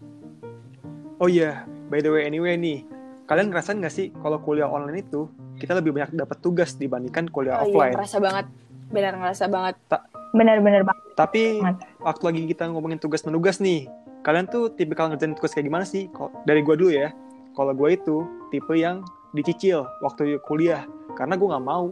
Oh 1.21 1.29
iya, 1.29 1.63
yeah. 1.63 1.87
by 1.87 2.01
the 2.03 2.09
way 2.11 2.25
anyway 2.27 2.57
nih, 2.57 2.83
kalian 3.29 3.53
ngerasain 3.53 3.79
nggak 3.79 3.93
sih 3.93 4.11
kalau 4.19 4.41
kuliah 4.41 4.67
online 4.67 5.05
itu 5.05 5.29
kita 5.61 5.77
lebih 5.77 5.95
banyak 5.95 6.17
dapat 6.17 6.37
tugas 6.41 6.75
dibandingkan 6.75 7.29
kuliah 7.29 7.61
oh, 7.61 7.63
iya, 7.63 7.69
offline? 7.69 7.93
Iya, 7.93 7.97
ngerasa 8.01 8.17
banget, 8.19 8.45
benar 8.89 9.13
ngerasa 9.15 9.45
banget. 9.47 9.75
Ta 9.87 9.97
Benar-benar 10.33 10.81
banget. 10.81 11.02
Tapi 11.13 11.61
waktu 12.01 12.23
lagi 12.25 12.41
kita 12.49 12.69
ngomongin 12.73 12.97
tugas 12.97 13.21
menugas 13.23 13.61
nih, 13.61 13.85
kalian 14.25 14.49
tuh 14.49 14.73
tipikal 14.73 15.09
ngerjain 15.13 15.37
tugas 15.37 15.53
kayak 15.53 15.69
gimana 15.69 15.85
sih? 15.85 16.09
Dari 16.45 16.65
gue 16.65 16.75
dulu 16.75 16.91
ya, 16.93 17.13
kalau 17.53 17.73
gue 17.73 17.89
itu 17.93 18.25
tipe 18.49 18.73
yang 18.73 19.05
dicicil 19.33 19.85
waktu 20.01 20.37
kuliah, 20.45 20.85
karena 21.17 21.37
gue 21.37 21.47
nggak 21.49 21.65
mau 21.65 21.89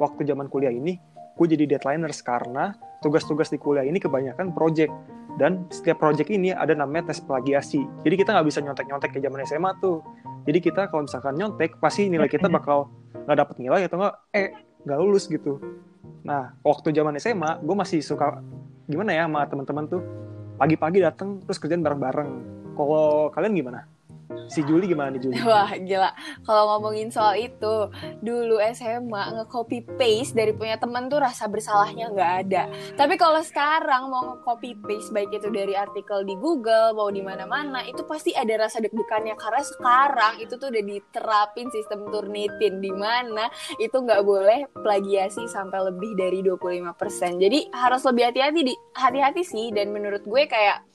waktu 0.00 0.24
zaman 0.24 0.48
kuliah 0.48 0.72
ini 0.72 0.96
gue 1.32 1.46
jadi 1.48 1.64
deadlineers 1.64 2.20
karena 2.20 2.76
tugas-tugas 3.00 3.48
di 3.48 3.56
kuliah 3.56 3.84
ini 3.84 3.96
kebanyakan 4.00 4.52
project. 4.52 4.92
Dan 5.40 5.64
setiap 5.72 5.96
project 5.96 6.28
ini 6.28 6.52
ada 6.52 6.76
namanya 6.76 7.08
tes 7.08 7.24
plagiasi. 7.24 7.80
Jadi 8.04 8.14
kita 8.20 8.36
nggak 8.36 8.46
bisa 8.52 8.60
nyontek-nyontek 8.60 9.16
ke 9.16 9.18
zaman 9.24 9.40
SMA 9.48 9.72
tuh. 9.80 10.04
Jadi 10.44 10.58
kita 10.60 10.92
kalau 10.92 11.08
misalkan 11.08 11.40
nyontek 11.40 11.80
pasti 11.80 12.12
nilai 12.12 12.28
kita 12.28 12.52
bakal 12.52 12.92
nggak 13.24 13.36
dapet 13.40 13.56
nilai 13.56 13.88
atau 13.88 13.96
nggak 13.96 14.14
eh 14.36 14.52
nggak 14.84 14.98
lulus 15.00 15.32
gitu. 15.32 15.56
Nah 16.28 16.52
waktu 16.60 16.92
zaman 16.92 17.16
SMA 17.16 17.64
gue 17.64 17.76
masih 17.76 18.04
suka 18.04 18.44
gimana 18.92 19.16
ya 19.16 19.24
sama 19.24 19.48
teman-teman 19.48 19.84
tuh? 19.88 20.02
Pagi-pagi 20.60 21.00
datang 21.00 21.40
terus 21.40 21.56
kerjaan 21.56 21.80
bareng-bareng. 21.80 22.30
Kalau 22.76 23.32
kalian 23.32 23.56
gimana 23.56 23.88
si 24.52 24.60
Juli 24.68 24.84
gimana 24.84 25.16
nih 25.16 25.20
Juli? 25.24 25.34
Wah 25.48 25.72
gila, 25.72 26.12
kalau 26.44 26.76
ngomongin 26.76 27.08
soal 27.08 27.40
itu 27.40 27.88
dulu 28.20 28.60
SMA 28.76 29.40
nge-copy 29.40 29.88
paste 29.96 30.36
dari 30.36 30.52
punya 30.52 30.76
temen 30.76 31.08
tuh 31.08 31.24
rasa 31.24 31.48
bersalahnya 31.48 32.12
nggak 32.12 32.32
ada. 32.44 32.62
Tapi 32.92 33.16
kalau 33.16 33.40
sekarang 33.40 34.12
mau 34.12 34.36
nge-copy 34.36 34.76
paste 34.84 35.16
baik 35.16 35.32
itu 35.32 35.48
dari 35.48 35.72
artikel 35.72 36.28
di 36.28 36.36
Google 36.36 36.92
mau 36.92 37.08
di 37.08 37.24
mana-mana 37.24 37.80
itu 37.88 38.04
pasti 38.04 38.36
ada 38.36 38.68
rasa 38.68 38.84
deg-degannya 38.84 39.32
karena 39.40 39.62
sekarang 39.64 40.34
itu 40.44 40.60
tuh 40.60 40.68
udah 40.68 40.84
diterapin 40.84 41.72
sistem 41.72 42.12
turnitin 42.12 42.84
di 42.84 42.92
mana 42.92 43.48
itu 43.80 43.96
nggak 43.96 44.20
boleh 44.20 44.68
plagiasi 44.76 45.48
sampai 45.48 45.88
lebih 45.88 46.12
dari 46.12 46.44
25%. 46.44 47.40
Jadi 47.40 47.72
harus 47.72 48.02
lebih 48.04 48.28
hati-hati 48.28 48.60
di 48.60 48.74
hati-hati 48.92 49.42
sih 49.42 49.72
dan 49.72 49.88
menurut 49.88 50.20
gue 50.28 50.44
kayak 50.44 50.91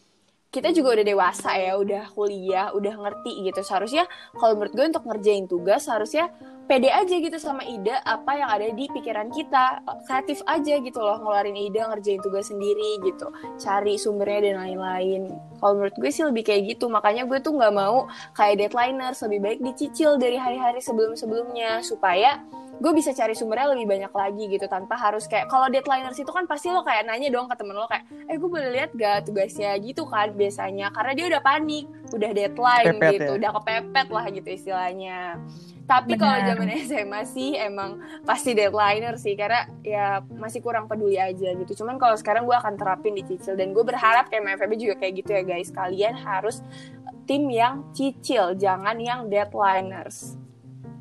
kita 0.48 0.72
juga 0.72 0.96
udah 0.96 1.06
dewasa 1.06 1.52
ya, 1.60 1.76
udah 1.76 2.08
kuliah, 2.16 2.72
udah 2.72 2.94
ngerti 2.96 3.52
gitu. 3.52 3.60
Seharusnya 3.62 4.08
kalau 4.40 4.56
menurut 4.56 4.74
gue 4.74 4.86
untuk 4.88 5.04
ngerjain 5.04 5.46
tugas 5.46 5.92
harusnya 5.92 6.32
pede 6.68 6.92
aja 6.92 7.16
gitu 7.16 7.40
sama 7.40 7.64
ide 7.64 7.96
apa 8.04 8.32
yang 8.36 8.50
ada 8.52 8.68
di 8.72 8.88
pikiran 8.88 9.28
kita. 9.32 9.84
Kreatif 10.08 10.40
aja 10.48 10.80
gitu 10.80 11.00
loh, 11.00 11.20
ngeluarin 11.20 11.56
ide, 11.56 11.84
ngerjain 11.84 12.24
tugas 12.24 12.48
sendiri 12.48 13.04
gitu. 13.04 13.28
Cari 13.60 14.00
sumbernya 14.00 14.52
dan 14.52 14.56
lain-lain. 14.64 15.22
Kalau 15.60 15.74
menurut 15.76 15.96
gue 16.00 16.12
sih 16.12 16.24
lebih 16.24 16.48
kayak 16.48 16.76
gitu. 16.76 16.88
Makanya 16.88 17.28
gue 17.28 17.40
tuh 17.44 17.52
nggak 17.52 17.74
mau 17.76 18.08
kayak 18.32 18.68
deadlineers, 18.68 19.20
lebih 19.28 19.40
baik 19.44 19.60
dicicil 19.64 20.16
dari 20.16 20.40
hari-hari 20.40 20.80
sebelum-sebelumnya 20.80 21.84
supaya 21.84 22.40
gue 22.78 22.92
bisa 22.94 23.10
cari 23.14 23.34
sumbernya 23.34 23.74
lebih 23.74 23.90
banyak 23.90 24.14
lagi 24.14 24.44
gitu 24.54 24.66
tanpa 24.70 24.94
harus 24.94 25.26
kayak 25.26 25.50
kalau 25.50 25.66
deadlineers 25.68 26.18
itu 26.22 26.30
kan 26.30 26.46
pasti 26.46 26.70
lo 26.70 26.86
kayak 26.86 27.10
nanya 27.10 27.34
dong 27.34 27.50
ke 27.50 27.56
temen 27.58 27.74
lo 27.74 27.90
kayak 27.90 28.06
eh 28.30 28.38
gue 28.38 28.50
boleh 28.50 28.70
lihat 28.74 28.94
gak 28.94 29.26
tugasnya? 29.26 29.74
Gitu 29.82 30.06
kan 30.06 30.34
biasanya 30.38 30.94
karena 30.94 31.12
dia 31.18 31.26
udah 31.34 31.42
panik 31.42 31.86
udah 32.14 32.32
deadline 32.32 32.98
Pepet, 32.98 33.12
gitu 33.18 33.32
ya? 33.34 33.38
udah 33.42 33.52
kepepet 33.62 34.08
lah 34.14 34.26
gitu 34.30 34.50
istilahnya. 34.54 35.20
Tapi 35.88 36.20
kalau 36.20 36.38
zaman 36.44 36.68
SMA 36.88 37.22
sih 37.26 37.56
emang 37.56 38.04
pasti 38.28 38.52
deadlineer 38.54 39.16
sih 39.18 39.34
karena 39.34 39.66
ya 39.82 40.22
masih 40.38 40.62
kurang 40.62 40.86
peduli 40.86 41.18
aja 41.18 41.56
gitu. 41.58 41.84
Cuman 41.84 41.98
kalau 41.98 42.14
sekarang 42.14 42.46
gue 42.46 42.56
akan 42.56 42.78
terapin 42.78 43.18
di 43.18 43.24
cicil 43.26 43.58
dan 43.58 43.74
gue 43.74 43.82
berharap 43.82 44.30
kayak 44.30 44.46
MFB 44.46 44.72
juga 44.78 44.96
kayak 45.02 45.14
gitu 45.26 45.32
ya 45.34 45.44
guys 45.44 45.74
kalian 45.74 46.14
harus 46.14 46.62
tim 47.28 47.52
yang 47.52 47.84
cicil 47.92 48.56
jangan 48.56 48.96
yang 49.02 49.28
deadlineers 49.28 50.40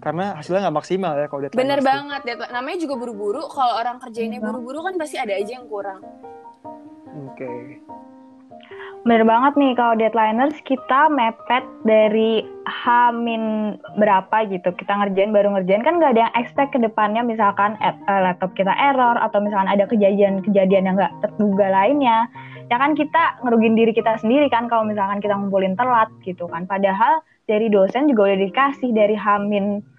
karena 0.07 0.39
hasilnya 0.39 0.71
nggak 0.71 0.79
maksimal 0.79 1.19
ya 1.19 1.27
kalau 1.27 1.41
deadline 1.43 1.59
Bener 1.67 1.81
banget, 1.83 2.21
deadline. 2.23 2.53
namanya 2.55 2.79
juga 2.79 2.95
buru-buru. 2.95 3.43
Kalau 3.51 3.75
orang 3.75 3.99
kerjainnya 3.99 4.39
Bener. 4.39 4.55
buru-buru 4.55 4.79
kan 4.87 4.95
pasti 5.03 5.19
ada 5.19 5.35
aja 5.35 5.51
yang 5.59 5.67
kurang. 5.67 5.99
Oke. 7.27 7.83
Bener 9.03 9.23
banget 9.27 9.59
nih 9.59 9.75
kalau 9.75 9.99
deadliners 9.99 10.55
kita 10.63 11.11
mepet 11.11 11.67
dari 11.83 12.47
H-min 12.71 13.75
berapa 13.99 14.47
gitu. 14.47 14.71
Kita 14.79 14.95
ngerjain 14.95 15.35
baru 15.35 15.59
ngerjain 15.59 15.83
kan 15.83 15.99
nggak 15.99 16.15
ada 16.15 16.23
yang 16.31 16.35
expect 16.39 16.71
ke 16.71 16.79
depannya 16.79 17.27
misalkan 17.27 17.75
eh, 17.83 17.91
eh, 17.91 18.21
laptop 18.31 18.55
kita 18.55 18.71
error 18.79 19.19
atau 19.19 19.43
misalkan 19.43 19.67
ada 19.67 19.91
kejadian-kejadian 19.91 20.87
yang 20.87 20.95
nggak 21.03 21.15
terduga 21.19 21.67
lainnya. 21.67 22.31
Ya 22.71 22.79
kan 22.79 22.95
kita 22.95 23.43
ngerugin 23.43 23.75
diri 23.75 23.91
kita 23.91 24.23
sendiri 24.23 24.47
kan 24.51 24.71
kalau 24.71 24.87
misalkan 24.87 25.19
kita 25.19 25.35
ngumpulin 25.35 25.75
telat 25.75 26.11
gitu 26.23 26.47
kan. 26.47 26.67
Padahal 26.67 27.23
dari 27.51 27.71
dosen 27.71 28.07
juga 28.11 28.31
udah 28.31 28.39
dikasih 28.43 28.91
dari 28.91 29.15
H-min 29.19 29.96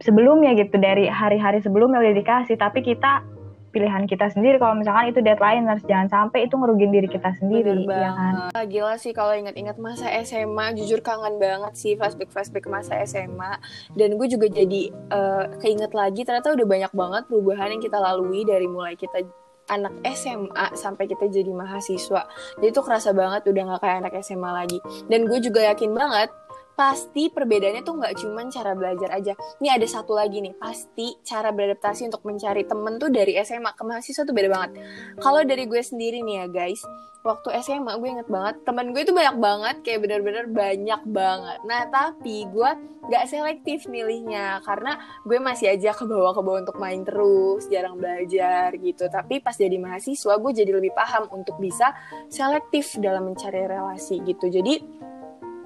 sebelumnya 0.00 0.56
gitu 0.56 0.80
dari 0.80 1.06
hari-hari 1.06 1.60
sebelumnya 1.60 2.00
udah 2.00 2.14
dikasih 2.16 2.56
tapi 2.56 2.80
kita 2.80 3.22
pilihan 3.70 4.02
kita 4.10 4.26
sendiri 4.34 4.58
kalau 4.58 4.74
misalkan 4.74 5.14
itu 5.14 5.22
deadliners 5.22 5.86
jangan 5.86 6.10
sampai 6.10 6.50
itu 6.50 6.58
ngerugin 6.58 6.90
diri 6.90 7.06
kita 7.06 7.30
sendiri 7.38 7.86
Bener 7.86 8.02
ya 8.02 8.10
kan 8.10 8.34
banget. 8.50 8.66
Gila 8.66 8.94
sih 8.98 9.12
kalau 9.14 9.32
ingat-ingat 9.38 9.78
masa 9.78 10.10
SMA, 10.26 10.74
jujur 10.74 10.98
kangen 11.00 11.38
banget 11.38 11.72
sih 11.78 11.94
flashback-flashback 11.94 12.66
masa 12.66 12.98
SMA. 13.06 13.62
Dan 13.94 14.18
gue 14.18 14.26
juga 14.26 14.50
jadi 14.50 14.90
eh, 14.90 15.44
keinget 15.62 15.94
lagi 15.94 16.26
ternyata 16.26 16.50
udah 16.50 16.66
banyak 16.66 16.92
banget 16.92 17.22
perubahan 17.30 17.78
yang 17.78 17.82
kita 17.82 17.98
lalui 18.02 18.42
dari 18.42 18.66
mulai 18.66 18.98
kita 18.98 19.22
anak 19.70 19.94
SMA 20.18 20.74
sampai 20.74 21.06
kita 21.06 21.30
jadi 21.30 21.54
mahasiswa. 21.54 22.26
Jadi 22.58 22.70
tuh 22.74 22.82
kerasa 22.82 23.14
banget 23.14 23.46
udah 23.46 23.78
gak 23.78 23.80
kayak 23.86 23.96
anak 24.02 24.14
SMA 24.26 24.50
lagi. 24.50 24.78
Dan 25.06 25.30
gue 25.30 25.38
juga 25.38 25.62
yakin 25.70 25.94
banget 25.94 26.34
pasti 26.80 27.28
perbedaannya 27.28 27.84
tuh 27.84 28.00
nggak 28.00 28.14
cuman 28.24 28.48
cara 28.48 28.72
belajar 28.72 29.12
aja. 29.12 29.36
Ini 29.60 29.68
ada 29.76 29.84
satu 29.84 30.16
lagi 30.16 30.40
nih, 30.40 30.56
pasti 30.56 31.12
cara 31.20 31.52
beradaptasi 31.52 32.08
untuk 32.08 32.24
mencari 32.24 32.64
temen 32.64 32.96
tuh 32.96 33.12
dari 33.12 33.36
SMA 33.44 33.76
ke 33.76 33.84
mahasiswa 33.84 34.24
tuh 34.24 34.32
beda 34.32 34.48
banget. 34.48 34.80
Kalau 35.20 35.44
dari 35.44 35.68
gue 35.68 35.82
sendiri 35.84 36.24
nih 36.24 36.40
ya 36.40 36.46
guys, 36.48 36.80
waktu 37.20 37.52
SMA 37.60 38.00
gue 38.00 38.08
inget 38.08 38.28
banget 38.32 38.64
temen 38.64 38.96
gue 38.96 39.02
itu 39.04 39.12
banyak 39.12 39.36
banget 39.36 39.76
kayak 39.84 40.00
bener-bener 40.08 40.48
banyak 40.48 41.02
banget. 41.04 41.58
Nah 41.68 41.84
tapi 41.92 42.48
gue 42.48 42.70
gak 43.12 43.28
selektif 43.28 43.84
milihnya 43.84 44.64
karena 44.64 44.96
gue 45.28 45.36
masih 45.36 45.76
aja 45.76 45.92
ke 45.92 46.08
bawah 46.08 46.32
ke 46.32 46.40
bawah 46.40 46.64
untuk 46.64 46.80
main 46.80 47.04
terus 47.04 47.68
jarang 47.68 48.00
belajar 48.00 48.72
gitu. 48.80 49.04
Tapi 49.12 49.44
pas 49.44 49.52
jadi 49.52 49.76
mahasiswa 49.76 50.32
gue 50.32 50.52
jadi 50.56 50.72
lebih 50.72 50.96
paham 50.96 51.28
untuk 51.28 51.60
bisa 51.60 51.92
selektif 52.32 52.96
dalam 52.96 53.28
mencari 53.28 53.68
relasi 53.68 54.24
gitu. 54.24 54.48
Jadi 54.48 55.09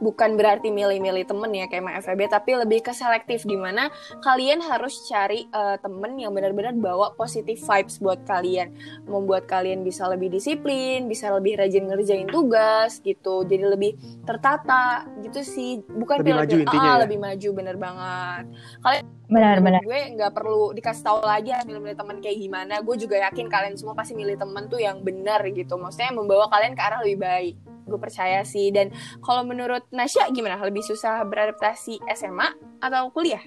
bukan 0.04 0.36
berarti 0.36 0.68
milih-milih 0.68 1.24
temen 1.24 1.48
ya 1.56 1.64
kayak 1.64 1.80
sama 1.80 1.92
FEB 2.04 2.20
tapi 2.28 2.50
lebih 2.60 2.84
ke 2.84 2.92
selektif 2.92 3.48
di 3.48 3.56
mana 3.56 3.88
kalian 4.20 4.60
harus 4.60 5.08
cari 5.08 5.48
eh, 5.48 5.76
temen 5.80 6.20
yang 6.20 6.36
benar-benar 6.36 6.76
bawa 6.76 7.16
positive 7.16 7.56
vibes 7.56 7.96
buat 8.04 8.20
kalian. 8.28 8.76
Membuat 9.08 9.48
kalian 9.48 9.80
bisa 9.80 10.04
lebih 10.12 10.28
disiplin 10.28 11.08
bisa 11.08 11.32
lebih 11.32 11.56
rajin 11.56 11.88
ngerjain 11.88 12.28
tugas 12.28 13.00
gitu. 13.00 13.48
Jadi 13.48 13.64
lebih 13.64 13.92
tertata 14.28 15.08
gitu 15.24 15.40
sih. 15.40 15.80
Bukan 15.88 16.20
Lebih 16.20 16.36
maju 16.36 16.56
intinya 16.60 16.90
ah, 16.92 16.96
ya? 17.00 17.02
lebih 17.08 17.18
maju 17.24 17.48
bener 17.56 17.76
banget. 17.80 18.44
Kalian 18.84 19.04
benar-benar 19.24 19.80
gue 19.80 20.00
nggak 20.20 20.32
perlu 20.36 20.76
dikasih 20.76 21.00
tahu 21.00 21.24
lagi 21.24 21.48
harus 21.48 21.64
milih-milih 21.64 21.96
teman 21.96 22.16
kayak 22.20 22.36
gimana. 22.36 22.74
Gue 22.84 23.00
juga 23.00 23.16
yakin 23.24 23.48
kalian 23.48 23.74
semua 23.80 23.96
pasti 23.96 24.12
milih 24.12 24.36
temen 24.36 24.68
tuh 24.68 24.82
yang 24.82 25.00
benar 25.00 25.40
gitu. 25.48 25.80
Maksudnya 25.80 26.12
membawa 26.12 26.52
kalian 26.52 26.76
ke 26.76 26.82
arah 26.84 27.00
lebih 27.00 27.24
baik 27.24 27.56
gue 27.84 28.00
percaya 28.00 28.42
sih. 28.42 28.72
Dan 28.72 28.90
kalau 29.20 29.44
menurut 29.44 29.84
Nasya 29.92 30.28
gimana? 30.32 30.60
Lebih 30.60 30.84
susah 30.84 31.22
beradaptasi 31.28 32.00
SMA 32.16 32.80
atau 32.80 33.12
kuliah? 33.12 33.42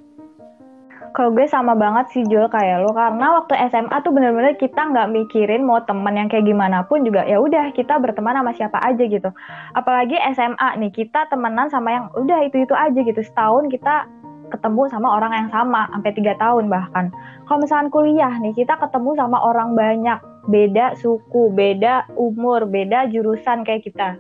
Kalau 1.14 1.34
gue 1.34 1.50
sama 1.50 1.74
banget 1.74 2.14
sih 2.14 2.24
Jul 2.30 2.46
kayak 2.52 2.84
lo 2.84 2.94
karena 2.94 3.42
waktu 3.42 3.58
SMA 3.74 4.06
tuh 4.06 4.14
bener-bener 4.14 4.54
kita 4.60 4.78
nggak 4.92 5.10
mikirin 5.10 5.66
mau 5.66 5.82
temen 5.82 6.14
yang 6.14 6.30
kayak 6.30 6.46
gimana 6.46 6.86
pun 6.86 7.02
juga 7.02 7.26
ya 7.26 7.42
udah 7.42 7.74
kita 7.74 7.98
berteman 7.98 8.38
sama 8.38 8.52
siapa 8.54 8.78
aja 8.86 9.02
gitu. 9.02 9.30
Apalagi 9.74 10.14
SMA 10.36 10.70
nih 10.78 10.92
kita 10.94 11.26
temenan 11.32 11.74
sama 11.74 11.90
yang 11.90 12.06
udah 12.14 12.46
itu 12.46 12.62
itu 12.62 12.74
aja 12.76 13.00
gitu. 13.02 13.22
Setahun 13.24 13.72
kita 13.72 14.06
ketemu 14.54 14.88
sama 14.94 15.08
orang 15.18 15.34
yang 15.34 15.50
sama 15.50 15.90
sampai 15.92 16.12
tiga 16.14 16.34
tahun 16.40 16.70
bahkan. 16.70 17.10
Kalau 17.50 17.60
misalkan 17.66 17.90
kuliah 17.90 18.34
nih 18.38 18.54
kita 18.54 18.78
ketemu 18.78 19.18
sama 19.18 19.38
orang 19.42 19.74
banyak. 19.74 20.20
Beda 20.48 20.96
suku, 20.96 21.52
beda 21.52 22.08
umur, 22.16 22.64
beda 22.72 23.12
jurusan 23.12 23.68
kayak 23.68 23.84
kita 23.84 24.16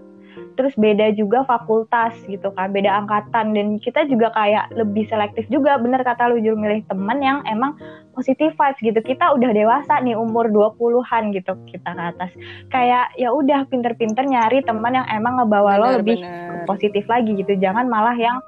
terus 0.58 0.74
beda 0.77 1.13
juga 1.13 1.46
fakultas 1.46 2.17
gitu 2.25 2.50
kan, 2.53 2.74
beda 2.74 3.06
angkatan 3.06 3.53
dan 3.53 3.67
kita 3.77 4.06
juga 4.10 4.34
kayak 4.34 4.74
lebih 4.74 5.06
selektif 5.08 5.46
juga 5.48 5.77
bener 5.77 6.01
kata 6.01 6.29
lu 6.34 6.41
Jul 6.41 6.58
milih 6.58 6.86
temen 6.89 7.20
yang 7.22 7.39
emang 7.46 7.77
positif 8.17 8.58
vibes 8.58 8.82
gitu. 8.82 9.00
Kita 9.00 9.38
udah 9.38 9.53
dewasa 9.53 10.01
nih 10.01 10.17
umur 10.17 10.50
20-an 10.50 11.29
gitu 11.38 11.53
kita 11.70 11.89
ke 11.94 12.01
atas. 12.01 12.32
Kayak 12.74 13.13
ya 13.13 13.29
udah 13.29 13.70
pinter-pinter 13.70 14.25
nyari 14.25 14.65
teman 14.65 14.98
yang 14.98 15.08
emang 15.13 15.38
ngebawa 15.38 15.77
lo 15.77 15.88
lebih 16.01 16.25
positif 16.65 17.06
lagi 17.06 17.38
gitu. 17.38 17.53
Jangan 17.58 17.86
malah 17.86 18.17
yang 18.17 18.41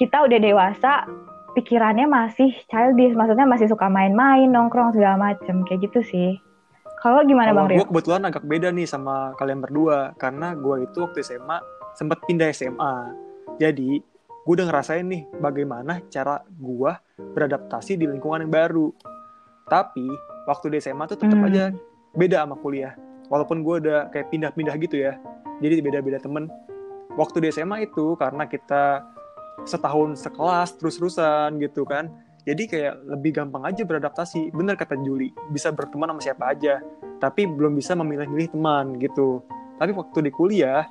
kita 0.00 0.24
udah 0.24 0.40
dewasa 0.40 1.04
pikirannya 1.54 2.10
masih 2.10 2.50
childish, 2.66 3.14
maksudnya 3.14 3.46
masih 3.46 3.70
suka 3.70 3.86
main-main, 3.86 4.50
nongkrong 4.50 4.96
segala 4.96 5.32
macem 5.32 5.62
kayak 5.68 5.86
gitu 5.86 6.00
sih. 6.02 6.30
Kalau 7.04 7.20
gimana 7.20 7.52
Kalau 7.52 7.58
Bang 7.60 7.68
gue 7.68 7.76
Rio? 7.76 7.88
kebetulan 7.92 8.22
agak 8.24 8.44
beda 8.48 8.68
nih 8.72 8.88
sama 8.88 9.36
kalian 9.36 9.60
berdua 9.60 10.16
karena 10.16 10.56
gue 10.56 10.88
itu 10.88 11.04
waktu 11.04 11.20
SMA 11.20 11.60
sempat 11.92 12.24
pindah 12.24 12.48
SMA. 12.48 12.94
Jadi 13.60 14.00
gue 14.24 14.52
udah 14.56 14.66
ngerasain 14.72 15.04
nih 15.04 15.28
bagaimana 15.36 16.00
cara 16.08 16.40
gue 16.48 16.92
beradaptasi 17.36 18.00
di 18.00 18.08
lingkungan 18.08 18.48
yang 18.48 18.52
baru. 18.52 18.88
Tapi 19.68 20.08
waktu 20.48 20.72
di 20.72 20.78
SMA 20.80 21.04
tuh 21.04 21.20
tetap 21.20 21.36
Hmm. 21.36 21.48
aja 21.52 21.64
beda 22.16 22.48
sama 22.48 22.56
kuliah. 22.56 22.96
Walaupun 23.28 23.60
gue 23.60 23.84
udah 23.84 24.08
kayak 24.08 24.32
pindah-pindah 24.32 24.72
gitu 24.80 24.96
ya. 24.96 25.20
Jadi 25.60 25.84
beda-beda 25.84 26.16
temen. 26.16 26.48
Waktu 27.20 27.36
di 27.44 27.48
SMA 27.52 27.84
itu 27.84 28.16
karena 28.16 28.48
kita 28.48 29.04
setahun 29.68 30.24
sekelas 30.24 30.80
terus-terusan 30.80 31.60
gitu 31.60 31.84
kan. 31.84 32.08
Jadi 32.44 32.68
kayak 32.68 33.08
lebih 33.08 33.40
gampang 33.40 33.64
aja 33.64 33.82
beradaptasi. 33.88 34.52
Bener 34.52 34.76
kata 34.76 35.00
Juli, 35.00 35.32
bisa 35.48 35.72
berteman 35.72 36.12
sama 36.12 36.20
siapa 36.20 36.52
aja 36.52 36.84
tapi 37.24 37.48
belum 37.48 37.72
bisa 37.72 37.96
memilih-milih 37.96 38.52
teman 38.52 39.00
gitu. 39.00 39.40
Tapi 39.80 39.96
waktu 39.96 40.28
di 40.28 40.30
kuliah 40.30 40.84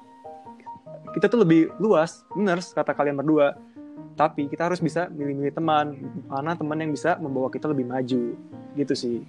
kita 1.14 1.30
tuh 1.30 1.46
lebih 1.46 1.70
luas, 1.78 2.26
bener 2.34 2.58
kata 2.58 2.98
kalian 2.98 3.22
berdua. 3.22 3.54
Tapi 4.18 4.50
kita 4.50 4.66
harus 4.66 4.82
bisa 4.82 5.10
milih-milih 5.14 5.54
teman, 5.54 5.94
mana 6.26 6.58
teman 6.58 6.78
yang 6.82 6.90
bisa 6.90 7.18
membawa 7.22 7.50
kita 7.54 7.70
lebih 7.70 7.86
maju, 7.86 8.34
gitu 8.74 8.94
sih. 8.98 9.22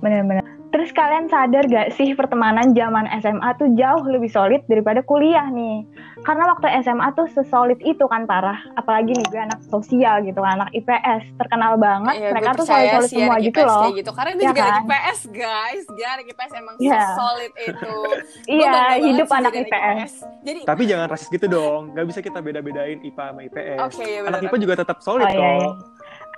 Bener-bener. 0.00 0.47
Terus 0.88 1.04
kalian 1.04 1.28
sadar 1.28 1.68
gak 1.68 2.00
sih 2.00 2.16
pertemanan 2.16 2.72
zaman 2.72 3.04
SMA 3.20 3.60
tuh 3.60 3.68
jauh 3.76 4.08
lebih 4.08 4.32
solid 4.32 4.64
daripada 4.72 5.04
kuliah 5.04 5.44
nih? 5.44 5.84
Karena 6.24 6.48
waktu 6.48 6.64
SMA 6.80 7.12
tuh 7.12 7.28
sesolid 7.28 7.76
itu 7.84 8.00
kan 8.08 8.24
parah. 8.24 8.56
Apalagi 8.72 9.12
nih 9.12 9.28
gue 9.28 9.36
anak 9.36 9.60
sosial 9.68 10.24
gitu 10.24 10.40
kan, 10.40 10.64
anak 10.64 10.72
IPS. 10.72 11.28
Terkenal 11.36 11.76
banget, 11.76 12.14
Iya, 12.16 12.28
mereka 12.32 12.56
tuh 12.56 12.64
solid-solid 12.64 13.10
semua 13.12 13.36
anak 13.36 13.44
gitu 13.44 13.60
IPS 13.60 13.68
loh. 13.68 13.90
gitu. 13.92 14.10
Karena 14.16 14.30
itu 14.32 14.40
Ya 14.40 14.48
juga 14.48 14.62
anak 14.64 14.72
kan? 14.72 14.80
IPS 14.80 15.20
guys, 15.28 15.84
gak 15.92 16.08
anak 16.08 16.24
IPS 16.24 16.52
emang 16.56 16.74
Iya. 16.80 17.02
solid 17.12 17.52
itu. 17.52 17.96
Iya, 18.48 18.72
hidup 18.96 19.28
anak 19.28 19.52
jadi 19.52 19.60
IPS. 19.68 20.12
Jadi 20.40 20.60
Tapi 20.64 20.82
jangan 20.88 21.06
rasis 21.12 21.28
gitu 21.28 21.46
dong, 21.52 21.82
gak 21.92 22.06
bisa 22.08 22.20
kita 22.24 22.40
beda-bedain 22.40 22.96
IPA 23.04 23.24
sama 23.28 23.40
IPS. 23.44 23.80
Oke, 23.84 24.04
ya 24.08 24.20
anak. 24.24 24.40
IPA 24.40 24.56
juga 24.56 24.74
tetap 24.80 25.04
solid 25.04 25.28
Oh, 25.28 25.36
iya, 25.36 25.36
iya. 25.36 25.68
kok, 25.68 25.72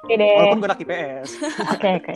Oke 0.03 0.15
deh. 0.19 0.35
walaupun 0.35 0.59
gue 0.59 0.67
anak 0.67 0.81
IPS. 0.83 1.27
Oke, 1.71 1.89
oke. 2.03 2.15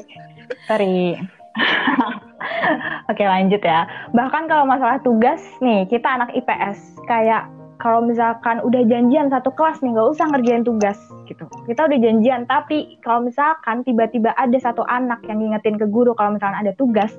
Sorry. 0.66 1.14
Oke, 3.10 3.24
lanjut 3.24 3.62
ya. 3.62 3.86
Bahkan 4.10 4.50
kalau 4.50 4.66
masalah 4.66 4.98
tugas 5.02 5.40
nih, 5.62 5.86
kita 5.86 6.06
anak 6.06 6.34
IPS. 6.34 6.98
Kayak 7.06 7.46
kalau 7.78 8.00
misalkan 8.00 8.62
udah 8.62 8.82
janjian 8.86 9.28
satu 9.28 9.52
kelas 9.54 9.82
nih, 9.82 9.92
nggak 9.94 10.08
usah 10.14 10.26
ngerjain 10.30 10.64
tugas 10.64 10.98
gitu. 11.28 11.44
Kita 11.68 11.86
udah 11.86 11.98
janjian, 12.00 12.46
tapi 12.46 12.96
kalau 13.02 13.26
misalkan 13.26 13.82
tiba-tiba 13.84 14.32
ada 14.38 14.56
satu 14.56 14.86
anak 14.86 15.20
yang 15.26 15.42
ngingetin 15.42 15.76
ke 15.76 15.86
guru 15.90 16.14
kalau 16.16 16.38
misalkan 16.38 16.58
ada 16.64 16.72
tugas, 16.78 17.12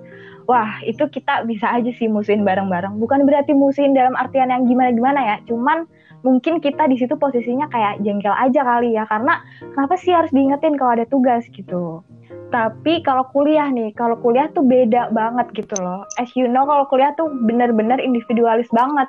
wah 0.49 0.79
itu 0.81 1.05
kita 1.11 1.45
bisa 1.45 1.69
aja 1.69 1.91
sih 1.95 2.09
musuhin 2.09 2.47
bareng-bareng. 2.47 2.97
Bukan 2.97 3.27
berarti 3.27 3.53
musuhin 3.53 3.93
dalam 3.93 4.17
artian 4.17 4.49
yang 4.49 4.65
gimana-gimana 4.65 5.19
ya, 5.21 5.35
cuman 5.45 5.85
mungkin 6.25 6.57
kita 6.57 6.89
di 6.89 6.97
situ 6.97 7.13
posisinya 7.13 7.69
kayak 7.69 8.01
jengkel 8.01 8.33
aja 8.33 8.65
kali 8.65 8.97
ya, 8.97 9.05
karena 9.05 9.37
kenapa 9.77 9.93
sih 10.01 10.09
harus 10.09 10.33
diingetin 10.33 10.73
kalau 10.73 10.97
ada 10.97 11.05
tugas 11.05 11.45
gitu. 11.53 12.01
Tapi 12.49 13.05
kalau 13.05 13.29
kuliah 13.29 13.69
nih, 13.69 13.93
kalau 13.93 14.17
kuliah 14.17 14.49
tuh 14.49 14.65
beda 14.65 15.13
banget 15.13 15.53
gitu 15.53 15.77
loh. 15.77 16.01
As 16.17 16.33
you 16.33 16.49
know, 16.49 16.65
kalau 16.65 16.89
kuliah 16.89 17.13
tuh 17.13 17.29
bener-bener 17.45 18.01
individualis 18.01 18.69
banget. 18.73 19.05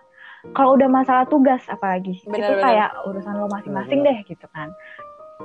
Kalau 0.54 0.78
udah 0.78 0.86
masalah 0.86 1.26
tugas 1.26 1.58
apalagi, 1.66 2.22
itu 2.22 2.30
Bener-bener. 2.30 2.62
kayak 2.62 2.90
urusan 3.02 3.34
lo 3.34 3.50
masing-masing 3.50 4.06
deh 4.06 4.18
gitu 4.30 4.46
kan. 4.54 4.70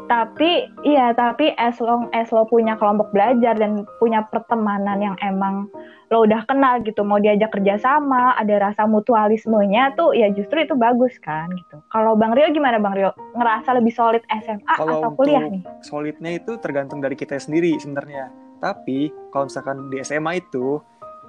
Tapi 0.08 0.72
iya 0.88 1.12
tapi 1.12 1.52
as 1.60 1.80
long 1.84 2.08
as 2.16 2.32
lo 2.32 2.48
punya 2.48 2.80
kelompok 2.80 3.12
belajar 3.12 3.56
dan 3.60 3.84
punya 4.00 4.24
pertemanan 4.32 5.00
yang 5.04 5.16
emang 5.20 5.68
lo 6.12 6.28
udah 6.28 6.44
kenal 6.48 6.80
gitu 6.84 7.04
mau 7.04 7.20
diajak 7.20 7.52
kerja 7.56 7.80
sama 7.80 8.36
ada 8.36 8.60
rasa 8.60 8.88
mutualismenya 8.88 9.96
tuh 9.96 10.12
ya 10.16 10.32
justru 10.32 10.64
itu 10.64 10.76
bagus 10.76 11.16
kan 11.20 11.52
gitu 11.56 11.80
kalau 11.92 12.16
bang 12.16 12.36
Rio 12.36 12.52
gimana 12.52 12.80
bang 12.80 12.96
Rio 12.96 13.12
ngerasa 13.36 13.76
lebih 13.80 13.92
solid 13.96 14.24
SMA 14.44 14.74
Kalau 14.76 15.00
atau 15.00 15.12
kuliah 15.16 15.44
nih 15.48 15.64
solidnya 15.84 16.36
itu 16.36 16.56
tergantung 16.60 17.02
dari 17.02 17.18
kita 17.18 17.36
sendiri 17.42 17.76
sebenarnya. 17.82 18.30
Tapi 18.62 19.10
kalau 19.34 19.50
misalkan 19.50 19.90
di 19.90 19.98
SMA 20.06 20.38
itu 20.38 20.78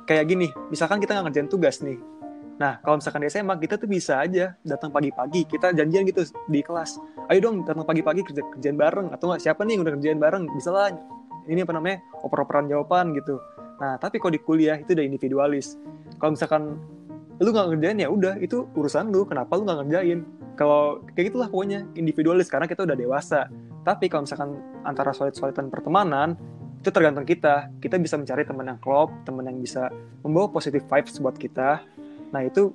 kayak 0.04 0.28
gini, 0.28 0.48
misalkan 0.68 1.00
kita 1.00 1.16
nggak 1.16 1.32
ngerjain 1.32 1.48
tugas 1.48 1.80
nih. 1.80 1.96
Nah, 2.60 2.78
kalau 2.84 3.00
misalkan 3.00 3.24
di 3.24 3.28
SMA 3.32 3.54
kita 3.58 3.74
tuh 3.80 3.88
bisa 3.88 4.20
aja 4.20 4.54
datang 4.62 4.92
pagi-pagi, 4.92 5.48
kita 5.48 5.72
janjian 5.72 6.04
gitu 6.04 6.28
di 6.50 6.60
kelas. 6.60 7.00
Ayo 7.32 7.48
dong 7.48 7.64
datang 7.64 7.86
pagi-pagi 7.88 8.22
kerja 8.28 8.42
kerjaan 8.54 8.76
bareng 8.76 9.06
atau 9.10 9.32
nggak 9.32 9.42
siapa 9.42 9.64
nih 9.64 9.78
yang 9.78 9.82
udah 9.88 9.94
kerjaan 9.98 10.20
bareng? 10.20 10.42
Bisa 10.52 10.70
lah. 10.70 10.92
Ini 11.42 11.66
apa 11.66 11.74
namanya? 11.74 11.98
oper-operan 12.22 12.70
jawaban 12.70 13.18
gitu. 13.18 13.42
Nah, 13.82 13.98
tapi 13.98 14.22
kalau 14.22 14.30
di 14.30 14.40
kuliah 14.40 14.78
itu 14.78 14.94
udah 14.94 15.02
individualis. 15.02 15.74
Kalau 16.22 16.38
misalkan 16.38 16.78
lu 17.42 17.50
nggak 17.50 17.74
ngerjain 17.74 17.98
ya 17.98 18.08
udah 18.08 18.34
itu 18.38 18.70
urusan 18.78 19.10
lu 19.10 19.26
kenapa 19.26 19.58
lu 19.58 19.66
nggak 19.66 19.78
ngerjain 19.82 20.20
kalau 20.54 21.02
kayak 21.16 21.34
gitulah 21.34 21.50
pokoknya 21.50 21.88
individualis 21.98 22.46
karena 22.46 22.70
kita 22.70 22.86
udah 22.86 22.94
dewasa 22.94 23.50
tapi 23.82 24.06
kalau 24.06 24.22
misalkan 24.28 24.62
antara 24.86 25.10
solid-solidan 25.10 25.66
pertemanan 25.66 26.38
itu 26.78 26.90
tergantung 26.94 27.26
kita 27.26 27.66
kita 27.82 27.98
bisa 27.98 28.14
mencari 28.14 28.46
teman 28.46 28.70
yang 28.70 28.78
klop 28.78 29.10
teman 29.26 29.50
yang 29.50 29.58
bisa 29.58 29.90
membawa 30.22 30.54
positive 30.54 30.86
vibes 30.86 31.18
buat 31.18 31.34
kita 31.34 31.82
nah 32.32 32.40
itu 32.40 32.72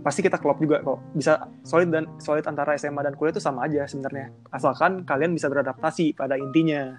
pasti 0.00 0.24
kita 0.24 0.40
klop 0.40 0.56
juga 0.58 0.80
kok. 0.80 0.98
Bisa 1.12 1.44
solid 1.60 1.92
dan 1.92 2.08
solid 2.16 2.44
antara 2.48 2.72
SMA 2.80 3.04
dan 3.04 3.14
kuliah 3.14 3.36
itu 3.36 3.42
sama 3.42 3.68
aja 3.68 3.84
sebenarnya. 3.84 4.32
Asalkan 4.48 5.04
kalian 5.04 5.36
bisa 5.36 5.52
beradaptasi 5.52 6.16
pada 6.16 6.40
intinya. 6.40 6.96